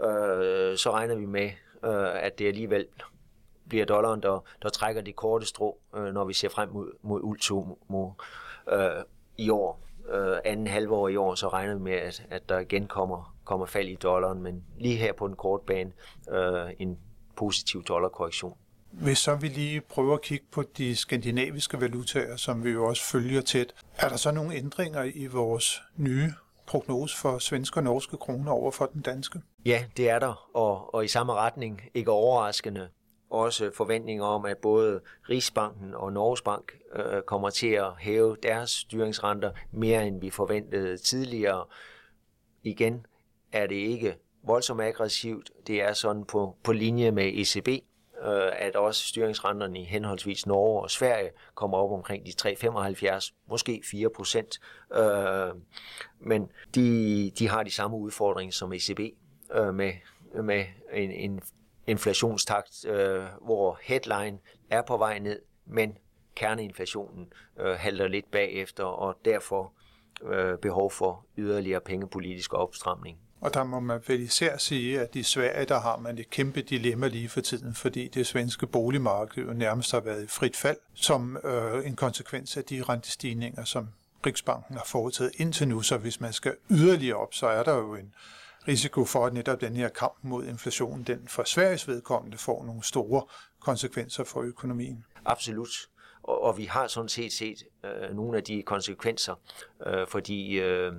øh, 0.00 0.76
så 0.76 0.90
regner 0.92 1.14
vi 1.14 1.26
med, 1.26 1.50
øh, 1.84 2.24
at 2.24 2.38
det 2.38 2.48
alligevel 2.48 2.86
bliver 3.68 3.84
dollaren, 3.84 4.22
der, 4.22 4.44
der 4.62 4.68
trækker 4.68 5.02
det 5.02 5.16
korte 5.16 5.46
strå, 5.46 5.78
øh, 5.96 6.04
når 6.14 6.24
vi 6.24 6.32
ser 6.32 6.48
frem 6.48 6.68
mod, 6.68 6.92
mod 7.02 7.20
ultimo 7.22 8.10
øh, 8.72 9.04
i 9.38 9.50
år. 9.50 9.80
Øh, 10.12 10.36
anden 10.44 10.66
halvår 10.66 11.08
i 11.08 11.16
år, 11.16 11.34
så 11.34 11.48
regner 11.48 11.74
vi 11.74 11.80
med, 11.80 11.92
at, 11.92 12.26
at 12.30 12.48
der 12.48 12.58
igen 12.58 12.86
kommer, 12.86 13.36
kommer 13.44 13.66
fald 13.66 13.88
i 13.88 13.94
dollaren, 13.94 14.42
men 14.42 14.64
lige 14.78 14.96
her 14.96 15.12
på 15.12 15.26
den 15.26 15.36
korte 15.36 15.64
bane, 15.66 15.92
øh, 16.30 16.70
en 16.78 16.98
positiv 17.36 17.84
dollarkorrektion. 17.84 18.56
Hvis 18.92 19.18
så 19.18 19.34
vi 19.34 19.48
lige 19.48 19.80
prøver 19.80 20.14
at 20.14 20.22
kigge 20.22 20.46
på 20.52 20.62
de 20.62 20.96
skandinaviske 20.96 21.80
valutaer, 21.80 22.36
som 22.36 22.64
vi 22.64 22.70
jo 22.70 22.86
også 22.86 23.02
følger 23.04 23.40
tæt, 23.40 23.72
er 23.98 24.08
der 24.08 24.16
så 24.16 24.30
nogle 24.30 24.54
ændringer 24.54 25.02
i 25.14 25.26
vores 25.26 25.82
nye 25.96 26.32
prognose 26.66 27.16
for 27.16 27.38
svenske 27.38 27.80
og 27.80 27.84
norske 27.84 28.16
kroner 28.16 28.52
over 28.52 28.70
for 28.70 28.86
den 28.86 29.02
danske? 29.02 29.40
Ja, 29.64 29.84
det 29.96 30.10
er 30.10 30.18
der, 30.18 30.48
og, 30.54 30.94
og 30.94 31.04
i 31.04 31.08
samme 31.08 31.32
retning, 31.32 31.82
ikke 31.94 32.10
overraskende, 32.10 32.88
også 33.32 33.70
forventninger 33.74 34.24
om, 34.24 34.44
at 34.44 34.58
både 34.58 35.00
Rigsbanken 35.30 35.94
og 35.94 36.12
Norges 36.12 36.42
Bank 36.42 36.72
øh, 36.94 37.22
kommer 37.22 37.50
til 37.50 37.68
at 37.68 37.96
hæve 37.98 38.36
deres 38.42 38.70
styringsrenter 38.70 39.50
mere, 39.70 40.06
end 40.06 40.20
vi 40.20 40.30
forventede 40.30 40.96
tidligere. 40.96 41.64
Igen 42.62 43.06
er 43.52 43.66
det 43.66 43.74
ikke 43.74 44.16
voldsomt 44.42 44.80
aggressivt. 44.80 45.50
Det 45.66 45.82
er 45.82 45.92
sådan 45.92 46.24
på, 46.24 46.56
på 46.64 46.72
linje 46.72 47.10
med 47.10 47.32
ECB, 47.34 47.68
øh, 48.24 48.52
at 48.58 48.76
også 48.76 49.08
styringsrenterne 49.08 49.80
i 49.80 49.84
henholdsvis 49.84 50.46
Norge 50.46 50.82
og 50.82 50.90
Sverige 50.90 51.30
kommer 51.54 51.78
op 51.78 51.92
omkring 51.92 52.26
de 52.26 52.48
3,75, 52.48 53.30
måske 53.48 53.82
4 53.90 54.10
procent. 54.10 54.60
Øh, 54.94 55.54
men 56.20 56.48
de, 56.74 57.30
de 57.38 57.48
har 57.48 57.62
de 57.62 57.70
samme 57.70 57.96
udfordringer 57.96 58.52
som 58.52 58.72
ECB 58.72 59.00
øh, 59.54 59.74
med, 59.74 59.92
med 60.42 60.64
en, 60.92 61.10
en 61.10 61.40
inflationstakt, 61.86 62.84
øh, 62.84 63.24
hvor 63.40 63.78
headline 63.82 64.38
er 64.70 64.82
på 64.82 64.96
vej 64.96 65.18
ned, 65.18 65.40
men 65.66 65.98
kerneinflationen 66.34 67.32
øh, 67.60 67.74
halter 67.74 68.08
lidt 68.08 68.30
bagefter, 68.30 68.84
og 68.84 69.18
derfor 69.24 69.72
øh, 70.22 70.58
behov 70.58 70.90
for 70.90 71.26
yderligere 71.38 71.80
pengepolitisk 71.80 72.54
opstramning. 72.54 73.18
Og 73.40 73.54
der 73.54 73.64
må 73.64 73.80
man 73.80 74.00
vel 74.06 74.20
især 74.20 74.56
sige, 74.56 75.00
at 75.00 75.16
i 75.16 75.22
Sverige, 75.22 75.64
der 75.64 75.80
har 75.80 75.96
man 75.96 76.18
et 76.18 76.30
kæmpe 76.30 76.62
dilemma 76.62 77.06
lige 77.06 77.28
for 77.28 77.40
tiden, 77.40 77.74
fordi 77.74 78.08
det 78.08 78.26
svenske 78.26 78.66
boligmarked 78.66 79.44
jo 79.44 79.52
nærmest 79.52 79.92
har 79.92 80.00
været 80.00 80.24
i 80.24 80.26
frit 80.26 80.56
fald, 80.56 80.76
som 80.94 81.38
øh, 81.44 81.86
en 81.86 81.96
konsekvens 81.96 82.56
af 82.56 82.64
de 82.64 82.82
rentestigninger, 82.82 83.64
som 83.64 83.88
Riksbanken 84.26 84.76
har 84.76 84.84
foretaget 84.86 85.32
indtil 85.36 85.68
nu. 85.68 85.82
Så 85.82 85.96
hvis 85.96 86.20
man 86.20 86.32
skal 86.32 86.56
yderligere 86.70 87.16
op, 87.16 87.34
så 87.34 87.46
er 87.46 87.62
der 87.62 87.76
jo 87.76 87.94
en 87.94 88.14
risiko 88.68 89.04
for, 89.04 89.26
at 89.26 89.32
netop 89.32 89.60
den 89.60 89.76
her 89.76 89.88
kamp 89.88 90.14
mod 90.22 90.44
inflationen, 90.44 91.04
den 91.04 91.28
for 91.28 91.44
Sveriges 91.44 91.88
vedkommende 91.88 92.38
får 92.38 92.64
nogle 92.64 92.84
store 92.84 93.22
konsekvenser 93.60 94.24
for 94.24 94.40
økonomien. 94.40 95.04
Absolut. 95.24 95.88
Og, 96.22 96.42
og 96.42 96.58
vi 96.58 96.64
har 96.64 96.86
sådan 96.86 97.08
set 97.08 97.32
set 97.32 97.64
øh, 97.84 98.16
nogle 98.16 98.36
af 98.36 98.44
de 98.44 98.62
konsekvenser, 98.62 99.34
øh, 99.86 100.06
fordi 100.06 100.60
øh, 100.60 100.92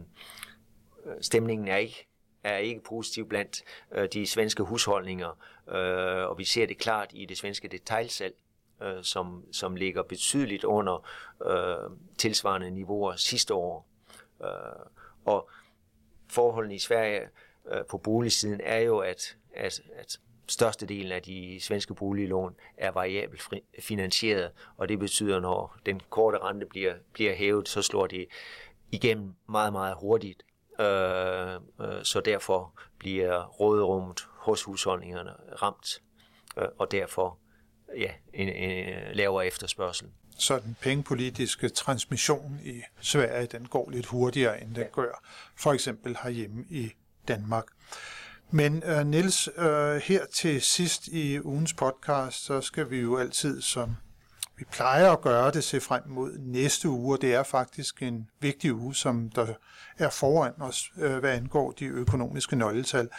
stemningen 1.21 1.67
er 1.67 1.77
ikke 1.77 2.07
er 2.43 2.57
ikke 2.57 2.81
positiv 2.83 3.29
blandt 3.29 3.63
øh, 3.91 4.07
de 4.13 4.27
svenske 4.27 4.63
husholdninger, 4.63 5.39
øh, 5.67 6.29
og 6.29 6.37
vi 6.37 6.45
ser 6.45 6.65
det 6.65 6.77
klart 6.77 7.09
i 7.13 7.25
det 7.25 7.37
svenske 7.37 7.67
detailsalg, 7.67 8.35
øh, 8.81 9.03
som, 9.03 9.43
som 9.51 9.75
ligger 9.75 10.03
betydeligt 10.03 10.63
under 10.63 11.07
øh, 11.45 11.97
tilsvarende 12.17 12.71
niveauer 12.71 13.15
sidste 13.15 13.53
år. 13.53 13.87
Øh, 14.43 14.85
og 15.25 15.49
forholdene 16.29 16.75
i 16.75 16.79
Sverige 16.79 17.21
øh, 17.71 17.85
på 17.89 17.97
boligsiden 17.97 18.61
er 18.63 18.79
jo, 18.79 18.97
at, 18.97 19.37
at, 19.55 19.81
at 19.95 20.19
størstedelen 20.47 21.11
af 21.11 21.21
de 21.21 21.59
svenske 21.61 21.95
boliglån 21.95 22.55
er 22.77 22.91
variabelt 22.91 23.41
finansieret, 23.79 24.51
og 24.77 24.89
det 24.89 24.99
betyder, 24.99 25.39
når 25.39 25.77
den 25.85 26.01
korte 26.09 26.37
rente 26.37 26.65
bliver, 26.65 26.93
bliver 27.13 27.33
hævet, 27.35 27.69
så 27.69 27.81
slår 27.81 28.07
det 28.07 28.25
igennem 28.91 29.33
meget, 29.49 29.73
meget 29.73 29.95
hurtigt. 29.99 30.43
Øh, 30.79 31.53
øh, 31.55 32.03
så 32.03 32.21
derfor 32.25 32.79
bliver 32.97 33.45
råderummet 33.45 34.27
hos 34.29 34.63
husholdningerne 34.63 35.31
ramt, 35.61 36.01
øh, 36.57 36.67
og 36.77 36.91
derfor 36.91 37.37
ja, 37.97 38.11
en, 38.33 38.49
en 38.49 39.15
lavere 39.15 39.47
efterspørgsel. 39.47 40.07
Så 40.37 40.59
den 40.59 40.75
pengepolitiske 40.81 41.69
transmission 41.69 42.59
i 42.63 42.81
Sverige, 43.01 43.45
den 43.45 43.65
går 43.65 43.89
lidt 43.89 44.05
hurtigere, 44.05 44.61
end 44.61 44.75
den 44.75 44.85
gør 44.91 45.23
for 45.55 45.73
eksempel 45.73 46.17
herhjemme 46.23 46.65
i 46.69 46.91
Danmark. 47.27 47.65
Men 48.51 48.83
uh, 48.83 49.07
Niels, 49.07 49.49
uh, 49.57 49.95
her 49.95 50.25
til 50.33 50.61
sidst 50.61 51.07
i 51.07 51.39
ugens 51.39 51.73
podcast, 51.73 52.45
så 52.45 52.61
skal 52.61 52.89
vi 52.89 52.99
jo 52.99 53.17
altid, 53.17 53.61
som 53.61 53.95
vi 54.57 54.65
plejer 54.71 55.11
at 55.11 55.21
gøre 55.21 55.51
det, 55.51 55.63
se 55.63 55.81
frem 55.81 56.03
mod 56.07 56.37
næste 56.37 56.89
uge, 56.89 57.15
og 57.15 57.21
det 57.21 57.33
er 57.33 57.43
faktisk 57.43 58.01
en 58.01 58.29
vigtig 58.39 58.73
uge, 58.73 58.95
som 58.95 59.29
der 59.29 59.47
er 59.97 60.09
foran 60.09 60.53
os, 60.59 60.91
øh, 60.97 61.17
hvad 61.17 61.31
angår 61.31 61.71
de 61.71 61.85
økonomiske 61.85 62.55
nøgletal. 62.55 63.09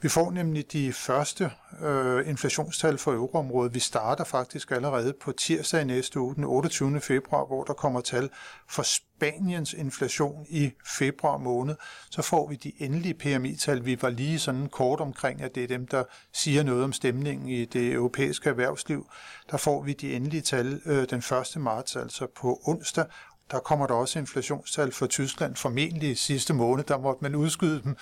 Vi 0.00 0.08
får 0.08 0.30
nemlig 0.30 0.72
de 0.72 0.92
første 0.92 1.50
øh, 1.82 2.28
inflationstal 2.28 2.98
for 2.98 3.12
euroområdet. 3.12 3.74
Vi 3.74 3.80
starter 3.80 4.24
faktisk 4.24 4.70
allerede 4.70 5.12
på 5.20 5.32
tirsdag 5.32 5.80
i 5.82 5.84
næste 5.84 6.20
uge, 6.20 6.34
den 6.34 6.44
28. 6.44 7.00
februar, 7.00 7.46
hvor 7.46 7.64
der 7.64 7.72
kommer 7.72 8.00
tal 8.00 8.30
for 8.68 8.82
Spaniens 9.22 9.72
inflation 9.72 10.46
i 10.48 10.72
februar 10.98 11.38
måned. 11.38 11.74
Så 12.10 12.22
får 12.22 12.48
vi 12.48 12.56
de 12.56 12.72
endelige 12.78 13.14
PMI-tal. 13.14 13.84
Vi 13.84 14.02
var 14.02 14.10
lige 14.10 14.38
sådan 14.38 14.68
kort 14.68 15.00
omkring, 15.00 15.42
at 15.42 15.54
det 15.54 15.64
er 15.64 15.68
dem, 15.68 15.86
der 15.86 16.04
siger 16.32 16.62
noget 16.62 16.84
om 16.84 16.92
stemningen 16.92 17.48
i 17.48 17.64
det 17.64 17.92
europæiske 17.92 18.48
erhvervsliv. 18.50 19.06
Der 19.50 19.56
får 19.56 19.82
vi 19.82 19.92
de 19.92 20.14
endelige 20.14 20.40
tal 20.40 20.80
øh, 20.86 21.10
den 21.10 21.18
1. 21.18 21.56
marts, 21.56 21.96
altså 21.96 22.26
på 22.36 22.60
onsdag, 22.64 23.04
der 23.50 23.58
kommer 23.58 23.86
der 23.86 23.94
også 23.94 24.18
inflationstal 24.18 24.92
for 24.92 25.06
Tyskland, 25.06 25.56
formentlig 25.56 26.18
sidste 26.18 26.54
måned, 26.54 26.84
der 26.84 26.98
måtte 26.98 27.22
man 27.22 27.34
udskyde 27.34 27.82
dem 27.82 27.96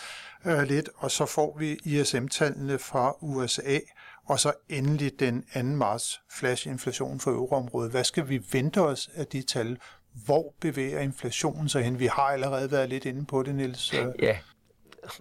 øh, 0.45 0.63
lidt, 0.63 0.89
og 0.97 1.11
så 1.11 1.27
får 1.27 1.59
vi 1.59 1.79
ISM-tallene 1.85 2.79
fra 2.79 3.15
USA, 3.21 3.79
og 4.27 4.41
så 4.41 4.53
endelig 4.69 5.13
den 5.21 5.45
2. 5.55 5.63
marts 5.63 6.21
flash-inflation 6.31 7.21
for 7.21 7.31
euroområdet. 7.31 7.91
Hvad 7.91 8.05
skal 8.05 8.29
vi 8.29 8.43
vente 8.53 8.81
os 8.81 9.11
af 9.15 9.27
de 9.27 9.43
tal? 9.43 9.79
Hvor 10.13 10.55
bevæger 10.61 11.01
inflationen 11.01 11.69
sig 11.69 11.85
hen? 11.85 11.99
Vi 11.99 12.07
har 12.07 12.23
allerede 12.23 12.71
været 12.71 12.89
lidt 12.89 13.05
inde 13.05 13.27
på 13.27 13.43
det, 13.43 13.55
Niels. 13.55 13.95
Øh. 13.95 14.07
Ja, 14.19 14.39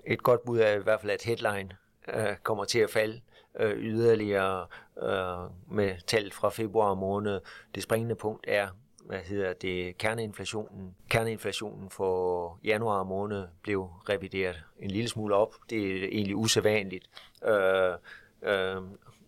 et 0.05 0.23
godt 0.23 0.45
bud 0.45 0.59
er 0.59 0.71
i 0.71 0.83
hvert 0.83 1.01
fald, 1.01 1.11
at 1.11 1.23
headline 1.23 1.69
øh, 2.07 2.35
kommer 2.43 2.65
til 2.65 2.79
at 2.79 2.89
falde 2.89 3.21
øh, 3.59 3.77
yderligere 3.77 4.67
øh, 5.03 5.75
med 5.75 5.95
tal 6.07 6.31
fra 6.31 6.49
februar 6.49 6.93
måned. 6.93 7.41
Det 7.75 7.83
springende 7.83 8.15
punkt 8.15 8.45
er 8.47 8.67
hvad 9.09 9.19
hedder 9.19 9.53
det, 9.53 9.97
kerneinflationen. 9.97 10.95
Kerneinflationen 11.09 11.89
for 11.89 12.59
januar 12.63 13.03
måned 13.03 13.47
blev 13.63 13.81
revideret 14.09 14.63
en 14.79 14.91
lille 14.91 15.09
smule 15.09 15.35
op. 15.35 15.55
Det 15.69 16.03
er 16.03 16.07
egentlig 16.11 16.35
usædvanligt, 16.35 17.09
øh, 17.45 17.93
øh, 18.41 18.81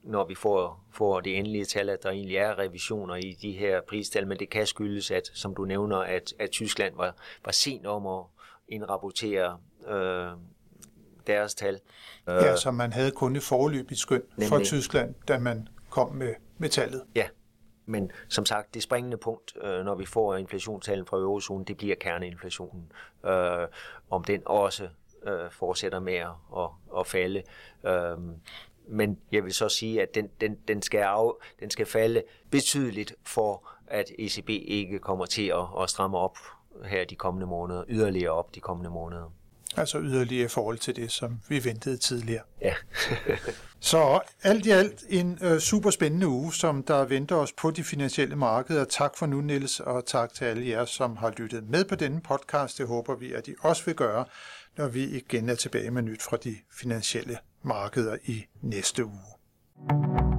når 0.04 0.26
vi 0.28 0.36
får, 0.36 0.84
får 0.92 1.22
det 1.22 1.38
endelige 1.38 1.66
tal, 1.66 1.90
at 1.90 2.04
der 2.04 2.10
egentlig 2.10 2.38
er 2.38 2.60
revisioner 2.60 3.16
i 3.16 3.38
de 3.42 3.52
her 3.52 3.82
pristal, 3.90 4.28
men 4.28 4.40
det 4.40 4.50
kan 4.50 4.68
skyldes, 4.68 5.12
at, 5.12 5.32
som 5.34 5.56
du 5.56 5.66
nævner, 5.66 5.98
at, 5.98 6.34
at 6.40 6.50
Tyskland 6.50 6.96
var, 6.96 7.16
var 7.46 7.52
sent 7.52 7.86
om 7.86 8.08
at 8.08 8.24
indrapportere 8.68 9.58
øh, 9.88 10.28
deres 11.28 11.56
tal. 11.56 11.80
Ja, 12.28 12.56
så 12.56 12.72
man 12.72 12.94
havde 12.94 13.12
kun 13.12 13.36
et 13.36 13.44
forløbigt 13.44 14.00
skøn 14.00 14.22
Nemlig. 14.36 14.50
for 14.50 14.60
Tyskland, 14.64 15.16
da 15.28 15.40
man 15.40 15.68
kom 15.90 16.16
med, 16.16 16.34
med 16.58 16.70
tallet. 16.70 17.04
Ja, 17.16 17.28
men 17.86 18.12
som 18.30 18.46
sagt, 18.46 18.74
det 18.74 18.84
springende 18.84 19.18
punkt, 19.18 19.54
øh, 19.62 19.86
når 19.86 19.96
vi 19.96 20.06
får 20.06 20.36
inflationstalen 20.36 21.06
fra 21.06 21.18
eurozonen, 21.18 21.64
det 21.64 21.78
bliver 21.78 21.96
kerneinflationen. 21.96 22.92
Øh, 23.26 23.68
om 24.10 24.24
den 24.24 24.42
også 24.46 24.90
øh, 25.24 25.52
fortsætter 25.52 26.00
med 26.00 26.14
at, 26.16 26.32
at, 26.58 26.70
at 27.00 27.08
falde. 27.08 27.44
Øh, 27.86 28.18
men 28.89 29.17
jeg 29.32 29.44
vil 29.44 29.54
så 29.54 29.70
sige, 29.70 30.02
at 30.02 30.15
den, 30.15 30.28
den, 30.41 30.58
den, 30.67 30.82
skal 30.82 31.00
af, 31.00 31.32
den 31.60 31.70
skal 31.70 31.86
falde 31.86 32.24
betydeligt 32.50 33.13
for, 33.26 33.70
at 33.88 34.12
ECB 34.20 34.50
ikke 34.50 35.00
kommer 35.00 35.26
til 35.26 35.48
at, 35.48 35.84
at 35.84 35.89
stramme 35.89 36.17
op 36.17 36.38
her 36.86 37.06
de 37.06 37.15
kommende 37.15 37.48
måneder, 37.48 37.84
yderligere 37.89 38.32
op 38.32 38.56
de 38.56 38.60
kommende 38.60 38.89
måneder. 38.89 39.34
Altså 39.78 40.00
yderligere 40.00 40.46
i 40.46 40.48
forhold 40.48 40.78
til 40.78 40.96
det, 40.96 41.12
som 41.12 41.39
vi 41.50 41.65
ventede 41.65 41.98
tidligere. 41.98 42.44
Ja. 42.62 42.74
Så 43.80 44.20
alt 44.44 44.65
i 44.65 44.70
alt 44.70 45.04
en 45.10 45.39
øh, 45.41 45.60
super 45.60 45.89
spændende 45.89 46.28
uge, 46.28 46.54
som 46.54 46.84
der 46.84 47.06
venter 47.06 47.36
os 47.36 47.52
på 47.52 47.72
de 47.72 47.84
finansielle 47.84 48.36
markeder. 48.36 48.86
Tak 48.86 49.17
for 49.17 49.26
nu, 49.26 49.41
Niels, 49.41 49.80
og 49.80 50.06
tak 50.06 50.34
til 50.34 50.46
alle 50.46 50.70
jer, 50.70 50.86
som 50.86 51.17
har 51.17 51.34
lyttet 51.38 51.70
med 51.70 51.86
på 51.86 51.96
denne 51.96 52.22
podcast. 52.22 52.78
Det 52.78 52.88
håber 52.88 53.15
vi, 53.15 53.34
at 53.34 53.48
I 53.48 53.56
også 53.62 53.86
vil 53.86 53.96
gøre, 53.96 54.26
når 54.78 54.88
vi 54.88 55.04
igen 55.04 55.50
er 55.50 55.56
tilbage 55.56 55.91
med 55.91 56.02
nyt 56.02 56.22
fra 56.22 56.38
de 56.38 56.56
finansielle 56.72 57.38
markeder 57.63 58.17
i 58.26 58.45
næste 58.62 59.06
uge. 59.06 60.31